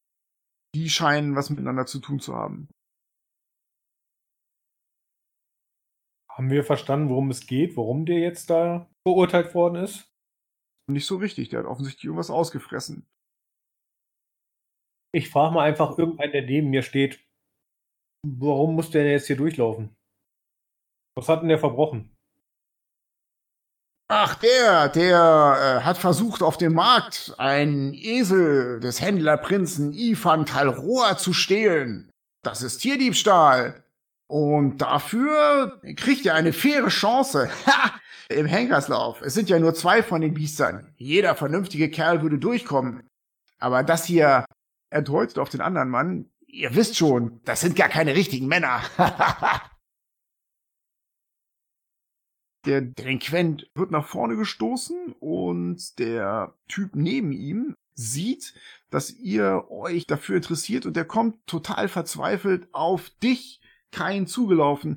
[0.75, 2.69] Die scheinen was miteinander zu tun zu haben.
[6.31, 10.11] Haben wir verstanden, worum es geht, warum der jetzt da verurteilt worden ist?
[10.91, 13.07] Nicht so richtig, der hat offensichtlich irgendwas ausgefressen.
[15.15, 17.23] Ich frage mal einfach irgendeinen, der neben mir steht,
[18.27, 19.95] warum muss der jetzt hier durchlaufen?
[21.15, 22.12] Was hat denn der verbrochen?
[24.15, 31.17] Ach, der, der äh, hat versucht, auf dem Markt einen Esel des Händlerprinzen Ifan Talroa
[31.17, 32.11] zu stehlen.
[32.43, 33.85] Das ist Tierdiebstahl.
[34.27, 37.49] Und dafür kriegt er eine faire Chance.
[37.67, 37.93] Ha!
[38.29, 39.23] Im Henkerslauf.
[39.23, 40.93] Es sind ja nur zwei von den Biestern.
[40.99, 43.09] Jeder vernünftige Kerl würde durchkommen.
[43.61, 44.45] Aber das hier,
[44.91, 48.83] er deutet auf den anderen Mann, ihr wisst schon, das sind gar keine richtigen Männer.
[52.65, 58.55] Der Delinquent wird nach vorne gestoßen und der Typ neben ihm sieht,
[58.91, 63.61] dass ihr euch dafür interessiert und der kommt total verzweifelt auf dich,
[63.91, 64.97] kein zugelaufen.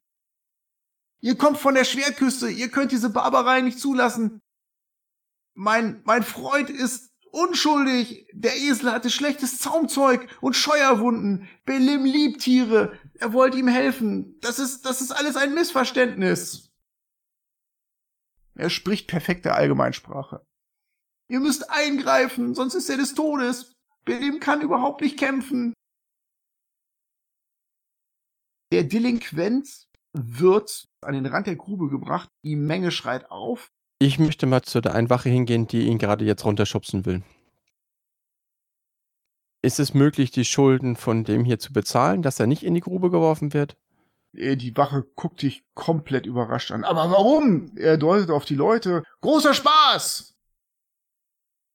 [1.21, 4.41] Ihr kommt von der Schwertküste, ihr könnt diese Barbarei nicht zulassen.
[5.55, 8.27] Mein, mein Freund ist unschuldig.
[8.33, 11.47] Der Esel hatte schlechtes Zaumzeug und Scheuerwunden.
[11.65, 12.97] Belim liebt Tiere.
[13.15, 14.37] Er wollte ihm helfen.
[14.41, 16.74] Das ist, das ist alles ein Missverständnis.
[18.55, 20.45] Er spricht perfekte Allgemeinsprache.
[21.29, 23.73] Ihr müsst eingreifen, sonst ist er des Todes.
[24.05, 25.73] Belim kann überhaupt nicht kämpfen.
[28.71, 33.69] Der Delinquent wird an den Rand der Grube gebracht, die Menge schreit auf.
[33.99, 37.23] Ich möchte mal zu der einen Wache hingehen, die ihn gerade jetzt runterschubsen will.
[39.61, 42.81] Ist es möglich, die Schulden von dem hier zu bezahlen, dass er nicht in die
[42.81, 43.75] Grube geworfen wird?
[44.37, 46.83] Äh, die Wache guckt dich komplett überrascht an.
[46.83, 47.71] Aber warum?
[47.77, 49.03] Er deutet auf die Leute.
[49.21, 50.35] Großer Spaß!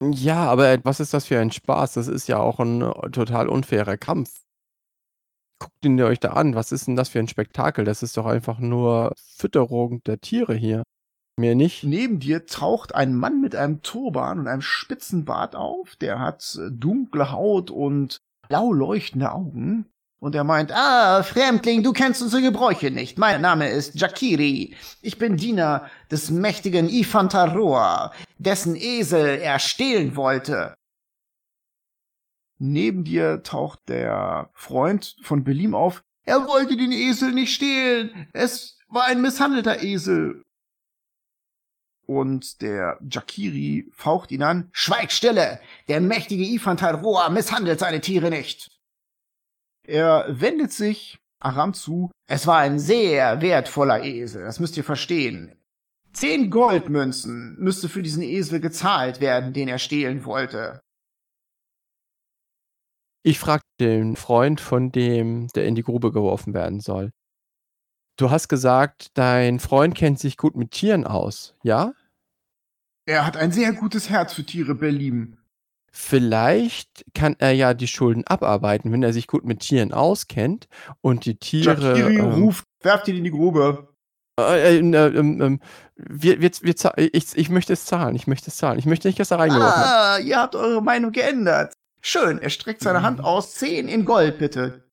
[0.02, 1.92] Ja, aber was ist das für ein Spaß?
[1.94, 4.30] Das ist ja auch ein äh, total unfairer Kampf.
[5.58, 6.54] Guckt ihn euch da an.
[6.54, 7.84] Was ist denn das für ein Spektakel?
[7.84, 10.84] Das ist doch einfach nur Fütterung der Tiere hier.
[11.38, 11.84] Mehr nicht.
[11.84, 15.96] Neben dir taucht ein Mann mit einem Turban und einem spitzen Bart auf.
[15.96, 19.86] Der hat äh, dunkle Haut und blau leuchtende Augen.
[20.20, 23.16] Und er meint, ah, Fremdling, du kennst unsere Gebräuche nicht.
[23.16, 24.76] Mein Name ist Jakiri.
[25.00, 30.74] Ich bin Diener des mächtigen Ifantaroa, dessen Esel er stehlen wollte.
[32.58, 36.02] Neben dir taucht der Freund von Belim auf.
[36.26, 38.28] Er wollte den Esel nicht stehlen.
[38.34, 40.42] Es war ein misshandelter Esel.
[42.04, 44.68] Und der Jakiri faucht ihn an.
[44.72, 45.60] Schweig stille!
[45.88, 48.68] Der mächtige Ifantal Roa misshandelt seine Tiere nicht.
[49.90, 52.12] Er wendet sich Aram zu.
[52.28, 55.56] Es war ein sehr wertvoller Esel, das müsst ihr verstehen.
[56.12, 60.80] Zehn Goldmünzen müsste für diesen Esel gezahlt werden, den er stehlen wollte.
[63.24, 67.10] Ich frage den Freund von dem, der in die Grube geworfen werden soll.
[68.16, 71.94] Du hast gesagt, dein Freund kennt sich gut mit Tieren aus, ja?
[73.06, 75.39] Er hat ein sehr gutes Herz für Tiere, Berlin.
[75.92, 80.68] Vielleicht kann er ja die Schulden abarbeiten, wenn er sich gut mit Tieren auskennt
[81.00, 81.80] und die Tiere.
[81.80, 83.88] Shakiri ähm, ruft, werft ihn in die Grube.
[84.38, 85.60] Äh, äh, ähm, ähm,
[85.96, 88.78] wir, wir, wir, ich, ich möchte es zahlen, ich möchte es zahlen.
[88.78, 90.24] Ich möchte nicht, dass er reingeworfen ah, hat.
[90.24, 91.74] ihr habt eure Meinung geändert.
[92.02, 93.54] Schön, er streckt seine Hand aus.
[93.54, 94.84] Zehn in Gold, bitte.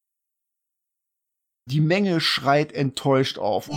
[1.70, 3.70] Die Menge schreit enttäuscht auf.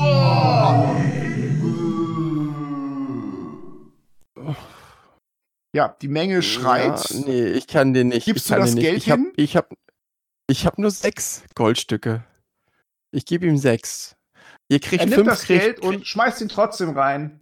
[5.73, 7.11] Ja, die Menge schreit.
[7.11, 8.25] Ja, nee, ich kann den nicht.
[8.25, 9.29] Gibst du das Geld ich hin?
[9.29, 9.77] Hab, ich habe
[10.49, 12.25] ich hab nur sechs Goldstücke.
[13.13, 14.17] Ich gebe ihm sechs.
[14.69, 17.41] Ihr kriegt er nimmt fünf das kriegt, Geld und schmeißt ihn trotzdem rein.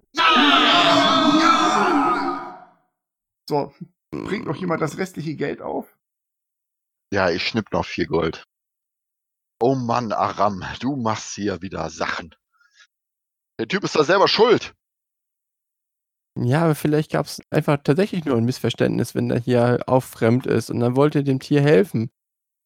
[3.48, 3.72] So,
[4.10, 5.96] bringt noch jemand das restliche Geld auf?
[7.12, 8.44] Ja, ich schnipp noch vier Gold.
[9.60, 12.34] Oh Mann, Aram, du machst hier wieder Sachen.
[13.58, 14.74] Der Typ ist da selber schuld.
[16.36, 20.46] Ja, aber vielleicht gab es einfach tatsächlich nur ein Missverständnis, wenn er hier auch fremd
[20.46, 22.10] ist und dann wollte er dem Tier helfen.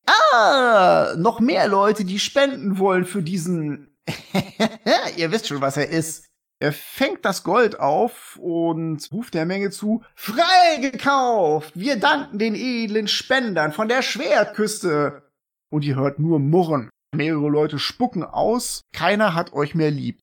[0.07, 3.97] Ah, noch mehr Leute, die spenden wollen für diesen.
[5.17, 6.27] Ihr wisst schon, was er ist.
[6.63, 11.73] Er fängt das Gold auf und ruft der Menge zu, frei gekauft!
[11.75, 15.29] Wir danken den edlen Spendern von der Schwertküste!
[15.73, 16.89] Und ihr hört nur Murren.
[17.15, 20.22] Mehrere Leute spucken aus, keiner hat euch mehr lieb.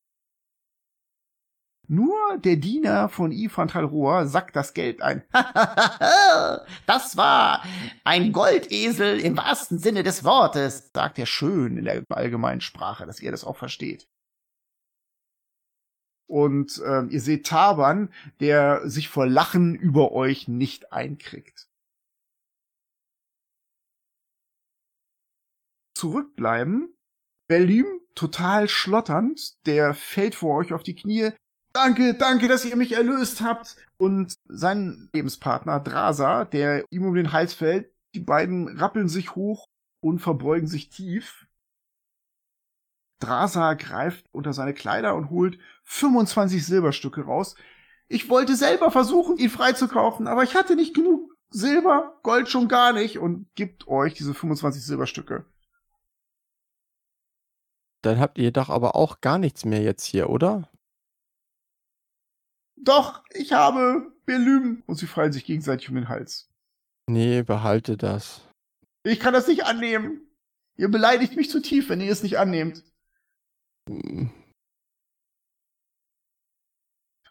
[1.92, 5.24] Nur der Diener von Ivan Talroa sackt das Geld ein.
[6.86, 7.64] das war
[8.04, 13.20] ein Goldesel im wahrsten Sinne des Wortes, sagt er schön in der allgemeinen Sprache, dass
[13.22, 14.08] ihr das auch versteht.
[16.28, 21.68] Und äh, ihr seht Taban, der sich vor Lachen über euch nicht einkriegt.
[25.96, 26.94] Zurückbleiben.
[27.48, 31.32] Berlin, total schlotternd, der fällt vor euch auf die Knie.
[31.82, 33.78] Danke, danke, dass ihr mich erlöst habt.
[33.96, 39.66] Und sein Lebenspartner Drasa, der ihm um den Hals fällt, die beiden rappeln sich hoch
[40.02, 41.48] und verbeugen sich tief.
[43.20, 47.56] Drasa greift unter seine Kleider und holt 25 Silberstücke raus.
[48.10, 52.92] Ich wollte selber versuchen, ihn freizukaufen, aber ich hatte nicht genug Silber, Gold schon gar
[52.92, 55.46] nicht und gibt euch diese 25 Silberstücke.
[58.02, 60.70] Dann habt ihr doch aber auch gar nichts mehr jetzt hier, oder?
[62.82, 64.84] Doch, ich habe Belüm.
[64.86, 66.50] Und sie fallen sich gegenseitig um den Hals.
[67.08, 68.42] Nee, behalte das.
[69.04, 70.22] Ich kann das nicht annehmen.
[70.78, 72.84] Ihr beleidigt mich zu tief, wenn ihr es nicht annehmt.
[73.90, 74.32] Hm.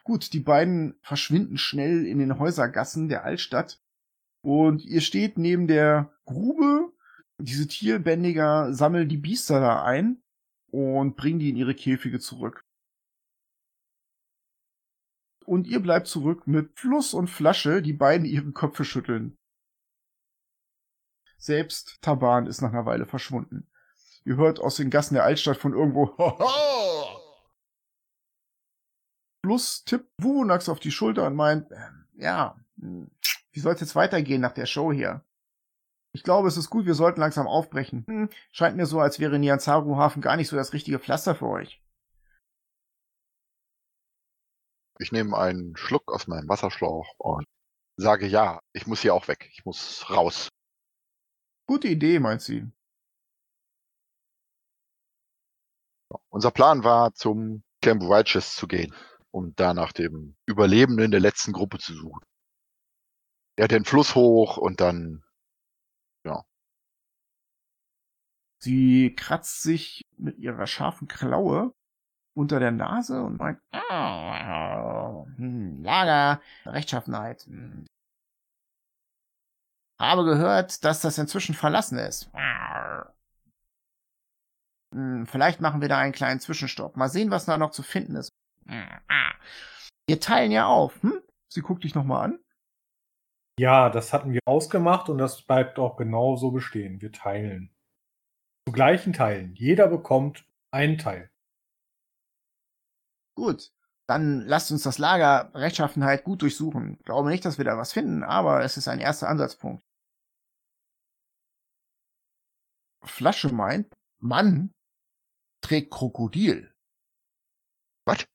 [0.04, 3.80] Gut, die beiden verschwinden schnell in den Häusergassen der Altstadt.
[4.42, 6.92] Und ihr steht neben der Grube.
[7.38, 10.22] Diese Tierbändiger sammeln die Biester da ein
[10.70, 12.64] und bringen die in ihre Käfige zurück.
[15.48, 19.34] Und ihr bleibt zurück mit Fluss und Flasche, die beiden ihre Köpfe schütteln.
[21.38, 23.66] Selbst Taban ist nach einer Weile verschwunden.
[24.26, 26.14] Ihr hört aus den Gassen der Altstadt von irgendwo
[29.42, 31.78] Fluss tippt Wuvunax auf die Schulter und meint, äh,
[32.16, 33.10] ja, hm,
[33.52, 35.24] wie soll es jetzt weitergehen nach der Show hier?
[36.12, 38.04] Ich glaube, es ist gut, wir sollten langsam aufbrechen.
[38.06, 41.80] Hm, scheint mir so, als wäre Nianzaru-Hafen gar nicht so das richtige Pflaster für euch.
[44.98, 47.46] Ich nehme einen Schluck aus meinem Wasserschlauch und
[47.96, 49.48] sage ja, ich muss hier auch weg.
[49.52, 50.48] Ich muss raus.
[51.66, 52.66] Gute Idee, meint sie.
[56.30, 58.94] Unser Plan war, zum Camp Righteous zu gehen,
[59.30, 62.24] um da nach dem Überlebenden der letzten Gruppe zu suchen.
[63.56, 65.22] Er hat den Fluss hoch und dann
[68.60, 71.72] Sie kratzt sich mit ihrer scharfen Klaue
[72.38, 77.42] unter der Nase und meint, oh, hm, Lager, Rechtschaffenheit.
[77.42, 77.84] Hm.
[80.00, 82.30] Habe gehört, dass das inzwischen verlassen ist.
[84.94, 86.96] Hm, vielleicht machen wir da einen kleinen Zwischenstopp.
[86.96, 88.30] Mal sehen, was da noch zu finden ist.
[90.06, 91.20] Wir teilen ja auf, hm?
[91.52, 92.38] Sie guckt dich nochmal an.
[93.58, 97.00] Ja, das hatten wir ausgemacht und das bleibt auch genau so bestehen.
[97.02, 97.74] Wir teilen.
[98.68, 99.54] Zu gleichen Teilen.
[99.56, 101.30] Jeder bekommt einen Teil.
[103.38, 103.72] Gut,
[104.08, 106.98] dann lasst uns das Lager Rechtschaffenheit gut durchsuchen.
[107.04, 109.84] Glaube nicht, dass wir da was finden, aber es ist ein erster Ansatzpunkt.
[113.04, 114.74] Flasche meint, Mann
[115.60, 116.74] trägt Krokodil.
[118.06, 118.26] Was?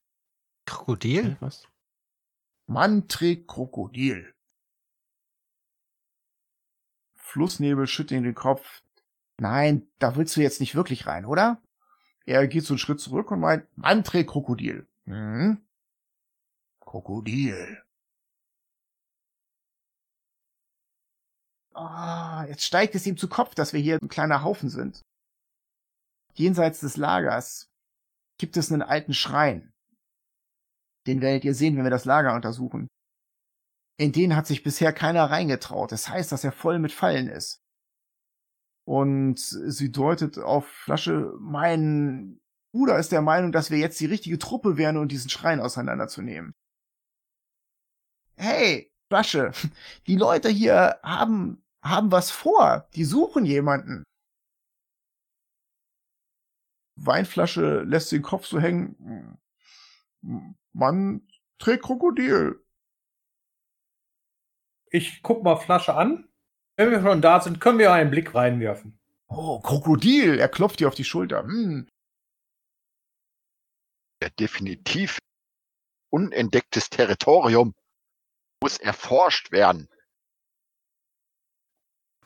[0.65, 1.35] Krokodil?
[1.41, 1.67] Was?
[2.65, 4.33] Mann trägt Krokodil.
[7.15, 8.81] Flussnebel schüttelt den Kopf.
[9.37, 11.61] Nein, da willst du jetzt nicht wirklich rein, oder?
[12.25, 14.87] Er geht so einen Schritt zurück und meint, Mann trägt Krokodil.
[15.05, 15.65] Hm?
[16.79, 17.83] Krokodil.
[21.73, 25.01] Ah, jetzt steigt es ihm zu Kopf, dass wir hier ein kleiner Haufen sind.
[26.35, 27.67] Jenseits des Lagers
[28.37, 29.73] gibt es einen alten Schrein.
[31.07, 32.87] Den werdet ihr sehen, wenn wir das Lager untersuchen.
[33.97, 35.91] In den hat sich bisher keiner reingetraut.
[35.91, 37.61] Das heißt, dass er voll mit Fallen ist.
[38.85, 42.41] Und sie deutet auf Flasche, mein
[42.73, 46.53] Bruder ist der Meinung, dass wir jetzt die richtige Truppe wären, um diesen Schrein auseinanderzunehmen.
[48.35, 49.51] Hey, Flasche,
[50.07, 52.89] die Leute hier haben, haben was vor.
[52.95, 54.03] Die suchen jemanden.
[56.95, 59.37] Weinflasche lässt den Kopf so hängen.
[60.71, 61.27] Man
[61.59, 62.59] trägt Krokodil.
[64.89, 66.27] Ich guck mal Flasche an.
[66.75, 68.99] Wenn wir schon da sind, können wir einen Blick reinwerfen.
[69.27, 70.39] Oh, Krokodil.
[70.39, 71.43] Er klopft dir auf die Schulter.
[71.43, 71.87] Hm.
[74.23, 75.19] Ja, definitiv
[76.09, 77.75] unentdecktes Territorium
[78.61, 79.89] muss erforscht werden.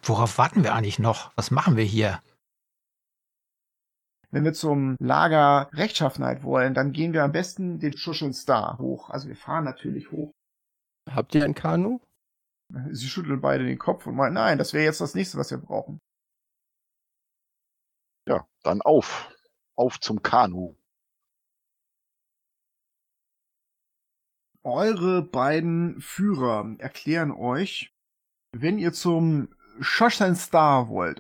[0.04, 1.36] Worauf warten wir eigentlich noch?
[1.36, 2.22] Was machen wir hier?
[4.30, 9.10] Wenn wir zum Lager Rechtschaffenheit wollen, dann gehen wir am besten den Schuscheln Star hoch.
[9.10, 10.32] Also wir fahren natürlich hoch.
[11.10, 12.00] Habt ihr ein Kanu?
[12.92, 15.58] Sie schütteln beide den Kopf und meinen, nein, das wäre jetzt das nächste, was wir
[15.58, 15.98] brauchen.
[18.30, 19.36] Ja, dann auf.
[19.76, 20.76] Auf zum Kanu.
[24.68, 27.96] Eure beiden Führer erklären euch,
[28.52, 29.48] wenn ihr zum
[29.80, 31.20] Shoshan Star wollt,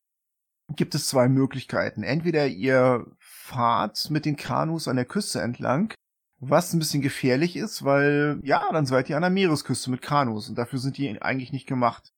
[0.76, 2.04] gibt es zwei Möglichkeiten.
[2.04, 5.94] Entweder ihr fahrt mit den Kanus an der Küste entlang,
[6.42, 10.50] was ein bisschen gefährlich ist, weil ja, dann seid ihr an der Meeresküste mit Kanus
[10.50, 12.10] und dafür sind die eigentlich nicht gemacht.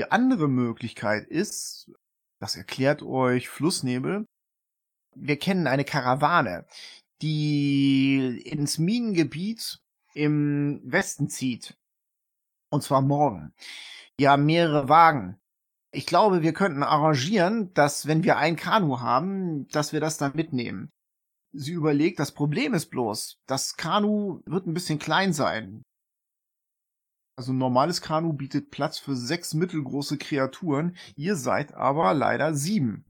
[0.00, 1.92] Die andere Möglichkeit ist,
[2.40, 4.26] das erklärt euch Flussnebel,
[5.14, 6.66] wir kennen eine Karawane,
[7.22, 9.80] die ins Minengebiet
[10.14, 11.76] im Westen zieht.
[12.70, 13.52] Und zwar morgen.
[14.20, 15.38] Haben mehrere Wagen.
[15.92, 20.34] Ich glaube, wir könnten arrangieren, dass wenn wir ein Kanu haben, dass wir das dann
[20.34, 20.90] mitnehmen.
[21.52, 25.82] Sie überlegt, das Problem ist bloß, das Kanu wird ein bisschen klein sein.
[27.38, 33.06] Also ein normales Kanu bietet Platz für sechs mittelgroße Kreaturen, ihr seid aber leider sieben.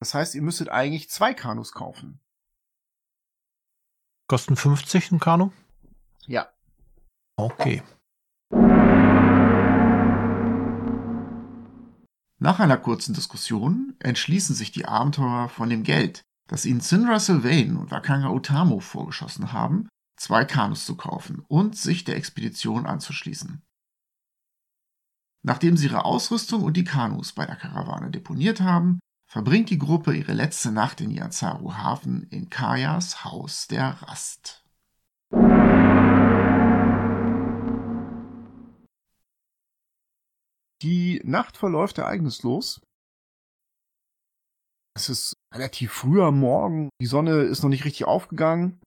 [0.00, 2.20] Das heißt, ihr müsstet eigentlich zwei Kanus kaufen.
[4.26, 5.50] Kosten 50 ein Kanu?
[6.26, 6.48] Ja.
[7.36, 7.82] Okay.
[12.38, 17.76] Nach einer kurzen Diskussion entschließen sich die Abenteurer von dem Geld, das ihnen Syndra Sylvain
[17.76, 23.62] und Wakanga Utamo vorgeschossen haben, zwei Kanus zu kaufen und sich der Expedition anzuschließen.
[25.42, 29.00] Nachdem sie ihre Ausrüstung und die Kanus bei der Karawane deponiert haben,
[29.34, 34.64] verbringt die Gruppe ihre letzte Nacht in Yanzaru Hafen in Kayas Haus der Rast.
[40.82, 42.80] Die Nacht verläuft ereignislos.
[44.96, 46.88] Es ist relativ früh am Morgen.
[47.00, 48.80] Die Sonne ist noch nicht richtig aufgegangen.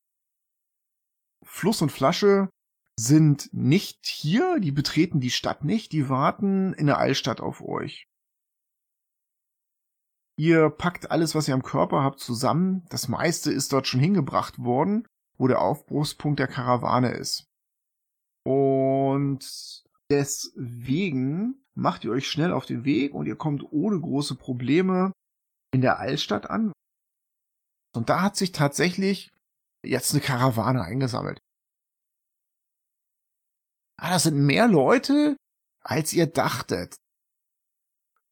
[1.43, 2.50] Fluss und Flasche
[2.98, 4.62] sind nicht hier.
[4.62, 5.91] Die betreten die Stadt nicht.
[5.91, 8.08] Die warten in der Altstadt auf euch.
[10.40, 12.86] Ihr packt alles, was ihr am Körper habt, zusammen.
[12.90, 15.08] Das meiste ist dort schon hingebracht worden,
[15.38, 17.46] wo der Aufbruchspunkt der Karawane ist.
[18.46, 25.12] Und deswegen macht ihr euch schnell auf den Weg und ihr kommt ohne große Probleme
[25.74, 26.72] in der Altstadt an.
[27.96, 29.32] Und da hat sich tatsächlich
[29.84, 31.40] jetzt eine Karawane eingesammelt.
[34.00, 35.36] Ah, das sind mehr Leute,
[35.84, 36.96] als ihr dachtet.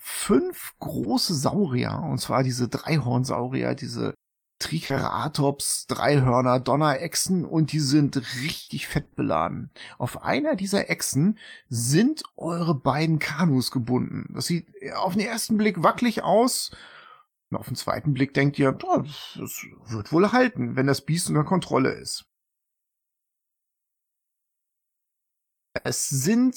[0.07, 4.13] Fünf große Saurier, und zwar diese Dreihornsaurier, diese
[4.59, 9.71] Triceratops, Dreihörner, Donnerechsen und die sind richtig fett beladen.
[9.97, 11.39] Auf einer dieser Echsen
[11.69, 14.31] sind eure beiden Kanus gebunden.
[14.35, 16.69] Das sieht auf den ersten Blick wackelig aus.
[17.49, 21.45] Und auf den zweiten Blick denkt ihr, das wird wohl halten, wenn das Biest unter
[21.45, 22.25] Kontrolle ist.
[25.83, 26.55] Es sind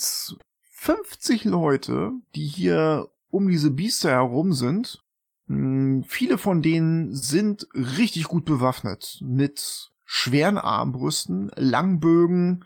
[0.65, 5.03] 50 Leute, die hier um diese Biester herum sind
[5.49, 12.65] hm, viele von denen sind richtig gut bewaffnet mit schweren Armbrüsten, Langbögen.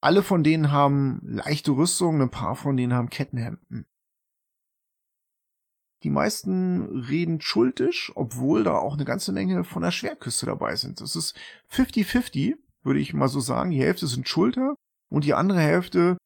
[0.00, 3.86] Alle von denen haben leichte Rüstung, ein paar von denen haben Kettenhemden.
[6.02, 11.00] Die meisten reden schultisch, obwohl da auch eine ganze Menge von der Schwerküste dabei sind.
[11.00, 11.38] Das ist
[11.70, 13.70] 50-50, würde ich mal so sagen.
[13.70, 14.76] Die Hälfte sind Schulter
[15.10, 16.16] und die andere Hälfte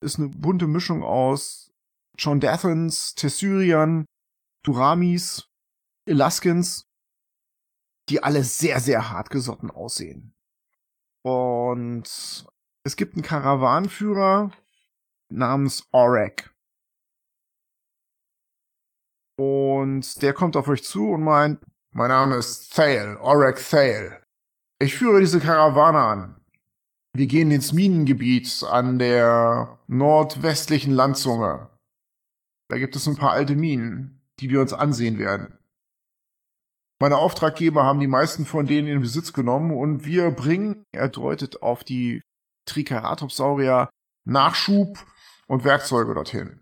[0.00, 1.71] ist eine bunte Mischung aus
[2.22, 4.04] John Dathans, Tessyrian,
[4.64, 5.48] Duramis,
[6.06, 6.84] Elaskins,
[8.08, 10.32] die alle sehr, sehr hartgesotten aussehen.
[11.24, 12.46] Und
[12.84, 14.52] es gibt einen Karawanenführer
[15.30, 16.54] namens Orek.
[19.36, 21.60] Und der kommt auf euch zu und meint,
[21.90, 24.22] mein Name ist Thale, Orek Thale.
[24.78, 26.40] Ich führe diese Karawane an.
[27.14, 31.71] Wir gehen ins Minengebiet an der nordwestlichen Landzunge.
[32.68, 35.58] Da gibt es ein paar alte Minen die wir uns ansehen werden.
[37.00, 41.62] Meine Auftraggeber haben die meisten von denen in Besitz genommen und wir bringen, er deutet
[41.62, 42.22] auf die
[42.66, 43.90] Triceratopsaurier,
[44.24, 44.98] Nachschub
[45.48, 46.60] und Werkzeuge dorthin.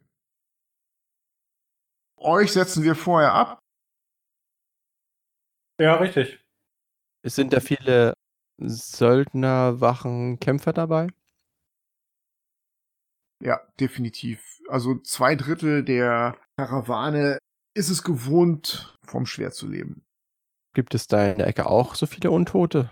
[2.16, 3.58] Euch setzen wir vorher ab.
[5.78, 6.38] Ja, richtig.
[7.22, 8.14] Es sind da viele
[8.58, 11.08] Söldner, Wachen, Kämpfer dabei?
[13.42, 14.49] Ja, definitiv.
[14.70, 17.38] Also zwei Drittel der Karawane
[17.74, 20.04] ist es gewohnt, vom Schwert zu leben.
[20.74, 22.90] Gibt es da in der Ecke auch so viele Untote?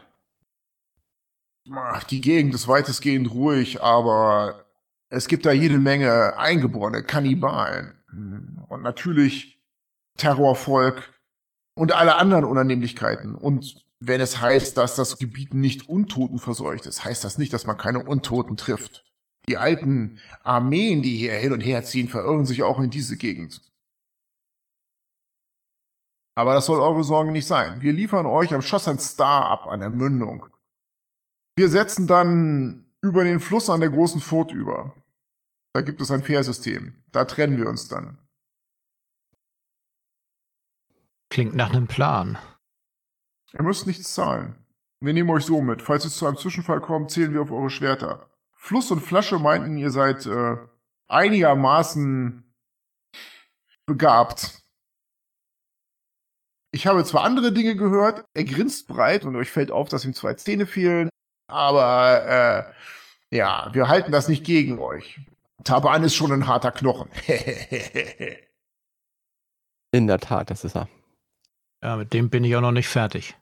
[2.11, 4.65] Die Gegend ist weitestgehend ruhig, aber
[5.11, 7.95] es gibt da jede Menge Eingeborene, Kannibalen.
[8.69, 9.61] Und natürlich
[10.17, 11.13] Terrorvolk
[11.75, 13.35] und alle anderen Unannehmlichkeiten.
[13.35, 17.67] Und wenn es heißt, dass das Gebiet nicht Untoten verseucht ist, heißt das nicht, dass
[17.67, 19.05] man keine Untoten trifft.
[19.49, 23.63] Die alten Armeen, die hier hin und her ziehen, verirren sich auch in diese Gegend.
[26.37, 27.81] Aber das soll eure Sorge nicht sein.
[27.81, 30.47] Wir liefern euch am Schoss ein Star ab an der Mündung.
[31.57, 34.95] Wir setzen dann über den Fluss an der großen Furt über.
[35.73, 37.03] Da gibt es ein Fährsystem.
[37.11, 38.19] Da trennen wir uns dann.
[41.31, 42.39] Klingt nach einem Plan.
[43.55, 44.55] Ihr müsst nichts zahlen.
[45.01, 45.81] Wir nehmen euch so mit.
[45.81, 48.29] Falls es zu einem Zwischenfall kommt, zählen wir auf eure Schwerter.
[48.69, 50.59] Fluss und Flasche meinten, ihr seid äh,
[51.09, 52.45] einigermaßen
[53.87, 54.61] begabt.
[56.71, 60.13] Ich habe zwar andere Dinge gehört, er grinst breit und euch fällt auf, dass ihm
[60.13, 61.09] zwei Zähne fehlen,
[61.51, 62.75] aber
[63.31, 65.19] äh, ja, wir halten das nicht gegen euch.
[65.65, 67.11] Taban ist schon ein harter Knochen.
[69.93, 70.91] In der Tat, das ist er.
[71.83, 73.35] Ja, mit dem bin ich auch noch nicht fertig.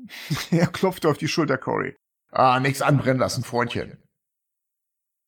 [0.50, 1.94] er klopft auf die Schulter, Cory.
[2.32, 4.02] Ah, nichts anbrennen lassen, Freundchen.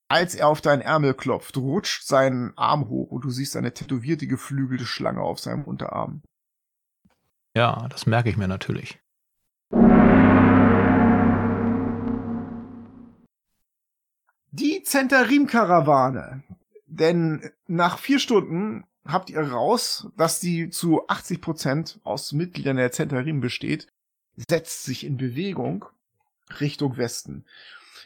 [0.08, 4.26] Als er auf deinen Ärmel klopft, rutscht sein Arm hoch und du siehst eine tätowierte,
[4.26, 6.22] geflügelte Schlange auf seinem Unterarm.
[7.56, 9.00] Ja, das merke ich mir natürlich.
[14.50, 16.42] Die Zentarim-Karawane.
[16.86, 22.92] Denn nach vier Stunden habt ihr raus, dass die zu 80 Prozent aus Mitgliedern der
[22.92, 23.88] Zentarim besteht,
[24.36, 25.86] setzt sich in Bewegung
[26.60, 27.46] Richtung Westen.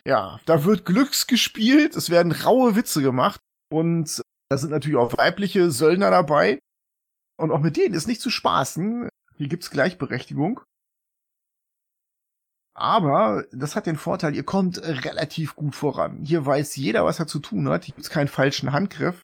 [0.05, 3.41] Ja, da wird Glücks gespielt, es werden raue Witze gemacht
[3.71, 6.59] und da sind natürlich auch weibliche Söldner dabei.
[7.39, 9.09] Und auch mit denen ist nicht zu spaßen.
[9.37, 10.61] Hier gibt's Gleichberechtigung.
[12.75, 16.25] Aber das hat den Vorteil, ihr kommt relativ gut voran.
[16.25, 17.85] Hier weiß jeder, was er zu tun hat.
[17.85, 19.23] Hier gibt's keinen falschen Handgriff.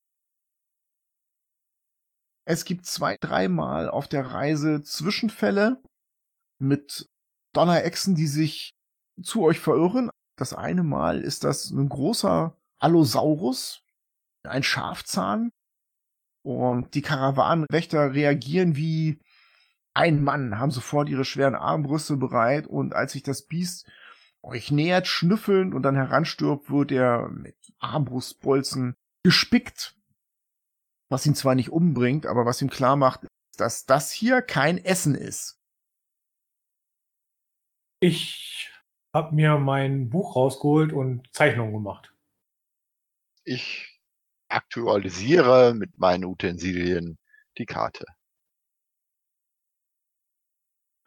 [2.47, 5.83] Es gibt zwei, dreimal auf der Reise Zwischenfälle
[6.61, 7.07] mit
[7.55, 8.72] Donnerechsen, die sich
[9.22, 10.11] zu euch verirren.
[10.37, 13.82] Das eine Mal ist das ein großer Allosaurus,
[14.43, 15.51] ein Schafzahn.
[16.43, 19.20] Und die Karawanenwächter reagieren wie
[19.95, 23.89] ein Mann, haben sofort ihre schweren Armbrüste bereit und als sich das Biest
[24.43, 29.97] euch nähert, schnüffelnd und dann heranstirbt, wird er mit Armbrustbolzen gespickt.
[31.09, 33.26] Was ihn zwar nicht umbringt, aber was ihm klar macht,
[33.57, 35.61] dass das hier kein Essen ist.
[38.01, 38.70] Ich
[39.14, 42.12] habe mir mein Buch rausgeholt und Zeichnungen gemacht.
[43.44, 44.00] Ich
[44.48, 47.18] aktualisiere mit meinen Utensilien
[47.56, 48.04] die Karte.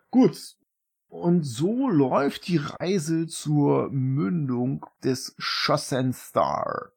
[0.10, 0.56] Gut.
[1.10, 6.92] Und so läuft die Reise zur Mündung des Schossenstar.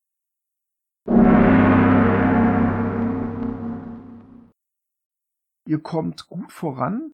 [5.66, 7.12] Ihr kommt gut voran.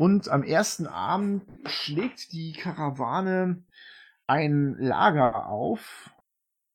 [0.00, 3.62] Und am ersten Abend schlägt die Karawane
[4.26, 6.10] ein Lager auf.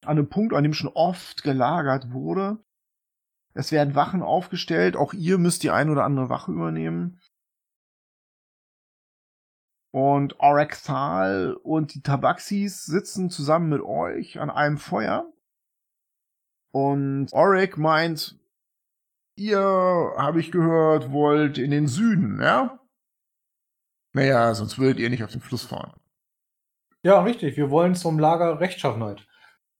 [0.03, 2.63] An einem Punkt, an dem schon oft gelagert wurde.
[3.55, 4.95] Es werden Wachen aufgestellt.
[4.95, 7.19] Auch ihr müsst die ein oder andere Wache übernehmen.
[9.89, 15.33] Und Orekthal und die Tabaxis sitzen zusammen mit euch an einem Feuer.
[16.71, 18.37] Und Orek meint,
[19.35, 19.57] ihr,
[20.15, 22.84] habe ich gehört, wollt in den Süden, ja?
[24.15, 25.91] Naja, sonst würdet ihr nicht auf den Fluss fahren.
[27.03, 27.57] Ja, richtig.
[27.57, 29.27] Wir wollen zum Lager Rechtschaffenheit.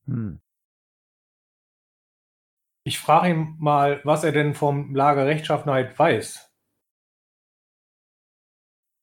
[0.04, 0.40] Hm.
[2.84, 6.52] Ich frage ihn mal, was er denn vom Lager Rechtschaffenheit weiß.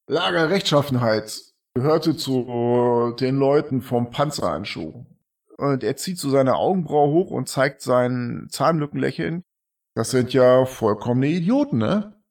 [0.08, 1.42] Lager Rechtschaffenheit
[1.74, 5.04] gehörte zu den Leuten vom Panzeranschuh.
[5.58, 9.44] Und er zieht so seine Augenbraue hoch und zeigt sein Zahnlückenlächeln.
[9.96, 12.22] Das sind ja vollkommene Idioten, ne?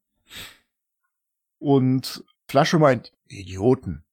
[1.59, 2.23] Und
[2.53, 4.05] Flasche meint, Idioten.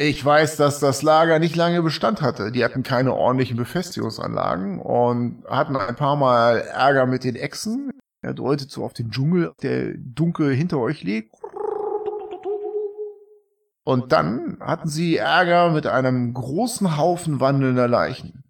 [0.00, 2.50] Ich weiß, dass das Lager nicht lange Bestand hatte.
[2.50, 7.92] Die hatten keine ordentlichen Befestigungsanlagen und hatten ein paar Mal Ärger mit den Echsen.
[8.20, 11.32] Er deutet so auf den Dschungel, der dunkel hinter euch liegt.
[13.84, 18.42] Und dann hatten sie Ärger mit einem großen Haufen wandelnder Leichen.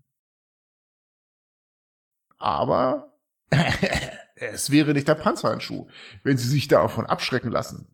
[2.39, 3.13] Aber
[4.53, 5.89] es wäre nicht der Panzerhandschuh,
[6.23, 7.89] wenn sie sich davon abschrecken lassen.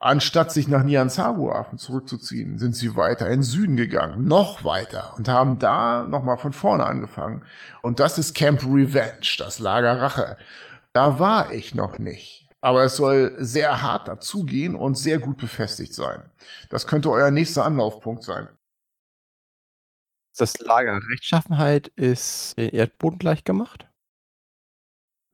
[0.00, 5.58] Anstatt sich nach Nianzaru-Hafen zurückzuziehen, sind sie weiter in Süden gegangen, noch weiter und haben
[5.58, 7.44] da nochmal von vorne angefangen.
[7.82, 10.36] Und das ist Camp Revenge, das Lager Rache.
[10.92, 12.48] Da war ich noch nicht.
[12.60, 16.22] Aber es soll sehr hart dazugehen und sehr gut befestigt sein.
[16.70, 18.48] Das könnte euer nächster Anlaufpunkt sein.
[20.36, 23.88] Das Lager Rechtschaffenheit ist den Erdboden gleich gemacht?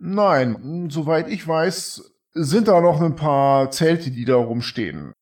[0.07, 5.15] Nein, soweit ich weiß, sind da noch ein paar Zelte, die da rumstehen.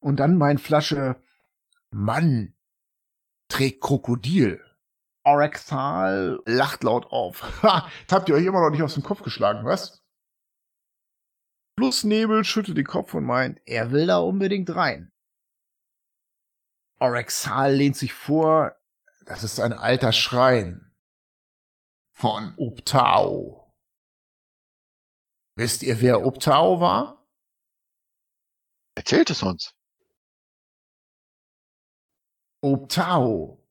[0.00, 1.22] Und dann mein Flasche
[1.90, 2.54] Mann
[3.48, 4.64] trägt Krokodil.
[5.22, 7.42] Orekthal lacht laut auf.
[7.62, 10.02] Ha, habt ihr euch immer noch nicht aus dem Kopf geschlagen, was?
[11.76, 15.12] Plus Nebel schüttelt den Kopf und meint, er will da unbedingt rein.
[17.00, 18.74] Orexal lehnt sich vor,
[19.26, 20.91] das ist ein alter Schrein
[22.22, 23.74] von Uptao.
[25.58, 27.26] Wisst ihr, wer Uptao war?
[28.96, 29.74] Erzählt es uns.
[32.64, 33.66] Uptao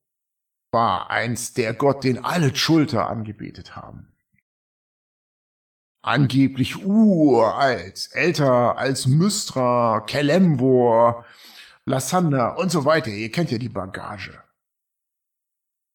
[0.70, 4.14] war einst der Gott, den alle Schulter angebetet haben.
[6.04, 11.24] Angeblich uralt, älter als Mystra, Kelembor,
[11.86, 13.08] Lassander und so weiter.
[13.08, 14.44] Ihr kennt ja die Bagage.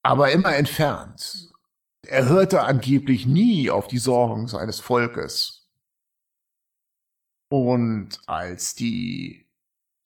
[0.03, 1.53] Aber immer entfernt.
[2.09, 5.67] Er hörte angeblich nie auf die Sorgen seines Volkes.
[7.49, 9.49] Und als die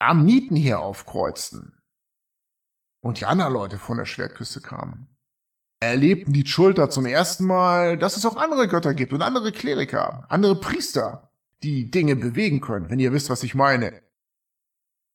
[0.00, 1.80] Amniten hier aufkreuzten
[3.02, 5.16] und die anderen Leute von der Schwertküste kamen,
[5.78, 10.26] erlebten die Schulter zum ersten Mal, dass es auch andere Götter gibt und andere Kleriker,
[10.28, 11.30] andere Priester,
[11.62, 14.02] die Dinge bewegen können, wenn ihr wisst, was ich meine.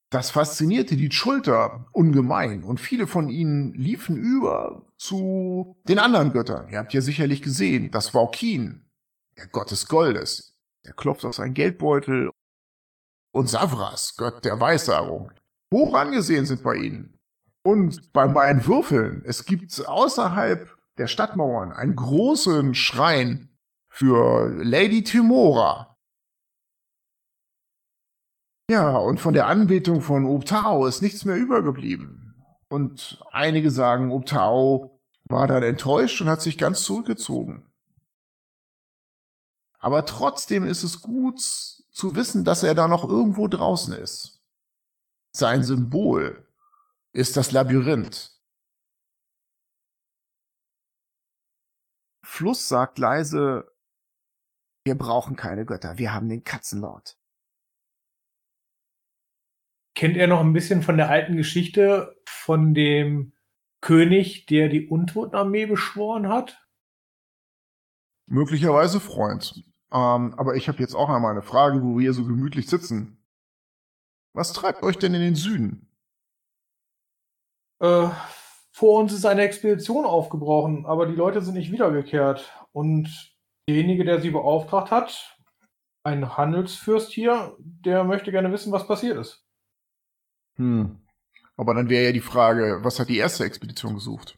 [0.10, 6.70] Das faszinierte die Schulter ungemein und viele von ihnen liefen über zu den anderen Göttern.
[6.70, 8.90] Ihr habt ja sicherlich gesehen, das Vaukin,
[9.38, 12.32] der Gott des Goldes, der klopft aus seinem Geldbeutel
[13.34, 15.32] und Savras, Gott der Weissagung.
[15.74, 17.20] Hoch angesehen sind bei ihnen.
[17.64, 23.50] Und bei meinen Würfeln, es gibt außerhalb der Stadtmauern einen großen Schrein
[23.90, 25.98] für Lady Timora,
[28.70, 32.27] ja, und von der Anbetung von Obtao ist nichts mehr übergeblieben.
[32.70, 37.66] Und einige sagen, Obtao war dann enttäuscht und hat sich ganz zurückgezogen.
[39.80, 44.42] Aber trotzdem ist es gut zu wissen, dass er da noch irgendwo draußen ist.
[45.32, 46.48] Sein Symbol
[47.14, 48.38] ist das Labyrinth.
[52.24, 53.72] Fluss sagt leise,
[54.84, 57.17] wir brauchen keine Götter, wir haben den Katzenlord.
[59.98, 63.34] Kennt er noch ein bisschen von der alten Geschichte von dem
[63.82, 66.64] König, der die Untotenarmee beschworen hat?
[68.28, 69.66] Möglicherweise Freund.
[69.92, 73.26] Ähm, aber ich habe jetzt auch einmal eine Frage, wo wir hier so gemütlich sitzen.
[74.34, 75.90] Was treibt euch denn in den Süden?
[77.80, 78.10] Äh,
[78.74, 82.54] vor uns ist eine Expedition aufgebrochen, aber die Leute sind nicht wiedergekehrt.
[82.72, 83.36] Und
[83.68, 85.40] derjenige, der sie beauftragt hat,
[86.04, 89.47] ein Handelsfürst hier, der möchte gerne wissen, was passiert ist.
[90.58, 91.00] Hm.
[91.56, 94.38] Aber dann wäre ja die Frage, was hat die erste Expedition gesucht?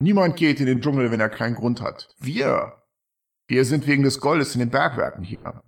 [0.00, 2.14] Niemand geht in den Dschungel, wenn er keinen Grund hat.
[2.18, 2.82] Wir.
[3.48, 5.62] Wir sind wegen des Goldes in den Bergwerken hier.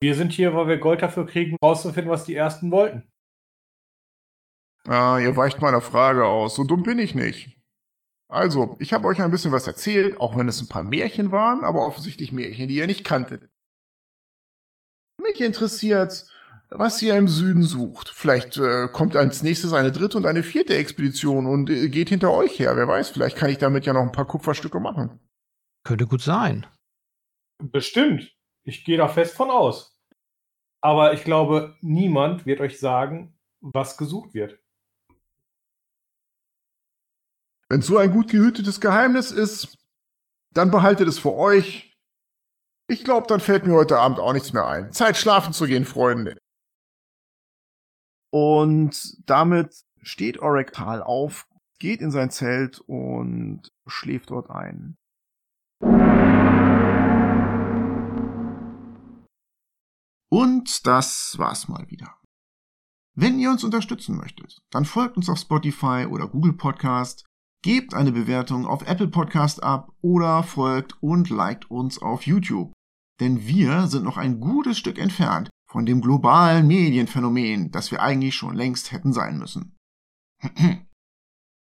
[0.00, 3.08] Wir sind hier, weil wir Gold dafür kriegen, rauszufinden, was die Ersten wollten.
[4.86, 6.56] Ah, ihr weicht meiner Frage aus.
[6.56, 7.56] So dumm bin ich nicht.
[8.28, 11.64] Also, ich habe euch ein bisschen was erzählt, auch wenn es ein paar Märchen waren,
[11.64, 13.48] aber offensichtlich Märchen, die ihr nicht kanntet.
[15.22, 16.26] Mich interessiert,
[16.76, 18.08] was ihr im Süden sucht.
[18.08, 22.32] Vielleicht äh, kommt als nächstes eine dritte und eine vierte Expedition und äh, geht hinter
[22.32, 22.76] euch her.
[22.76, 25.20] Wer weiß, vielleicht kann ich damit ja noch ein paar Kupferstücke machen.
[25.84, 26.66] Könnte gut sein.
[27.62, 28.34] Bestimmt.
[28.64, 30.00] Ich gehe da fest von aus.
[30.80, 34.58] Aber ich glaube, niemand wird euch sagen, was gesucht wird.
[37.68, 39.78] Wenn so ein gut gehütetes Geheimnis ist,
[40.52, 41.96] dann behaltet es für euch.
[42.88, 44.92] Ich glaube, dann fällt mir heute Abend auch nichts mehr ein.
[44.92, 46.36] Zeit schlafen zu gehen, Freunde.
[48.34, 51.46] Und damit steht Orektal auf,
[51.78, 54.96] geht in sein Zelt und schläft dort ein.
[60.32, 62.18] Und das war's mal wieder.
[63.14, 67.24] Wenn ihr uns unterstützen möchtet, dann folgt uns auf Spotify oder Google Podcast,
[67.62, 72.72] gebt eine Bewertung auf Apple Podcast ab oder folgt und liked uns auf YouTube.
[73.20, 78.36] Denn wir sind noch ein gutes Stück entfernt von dem globalen Medienphänomen, das wir eigentlich
[78.36, 79.76] schon längst hätten sein müssen.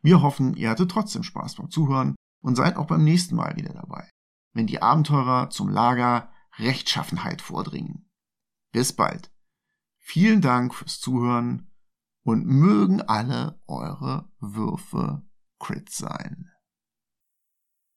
[0.02, 3.74] Wir hoffen, ihr hattet trotzdem Spaß beim Zuhören und seid auch beim nächsten Mal wieder
[3.74, 4.10] dabei,
[4.54, 8.10] wenn die Abenteurer zum Lager Rechtschaffenheit vordringen.
[8.72, 9.30] Bis bald.
[9.98, 11.70] Vielen Dank fürs Zuhören
[12.24, 15.28] und mögen alle eure Würfe
[15.60, 16.50] Crit sein.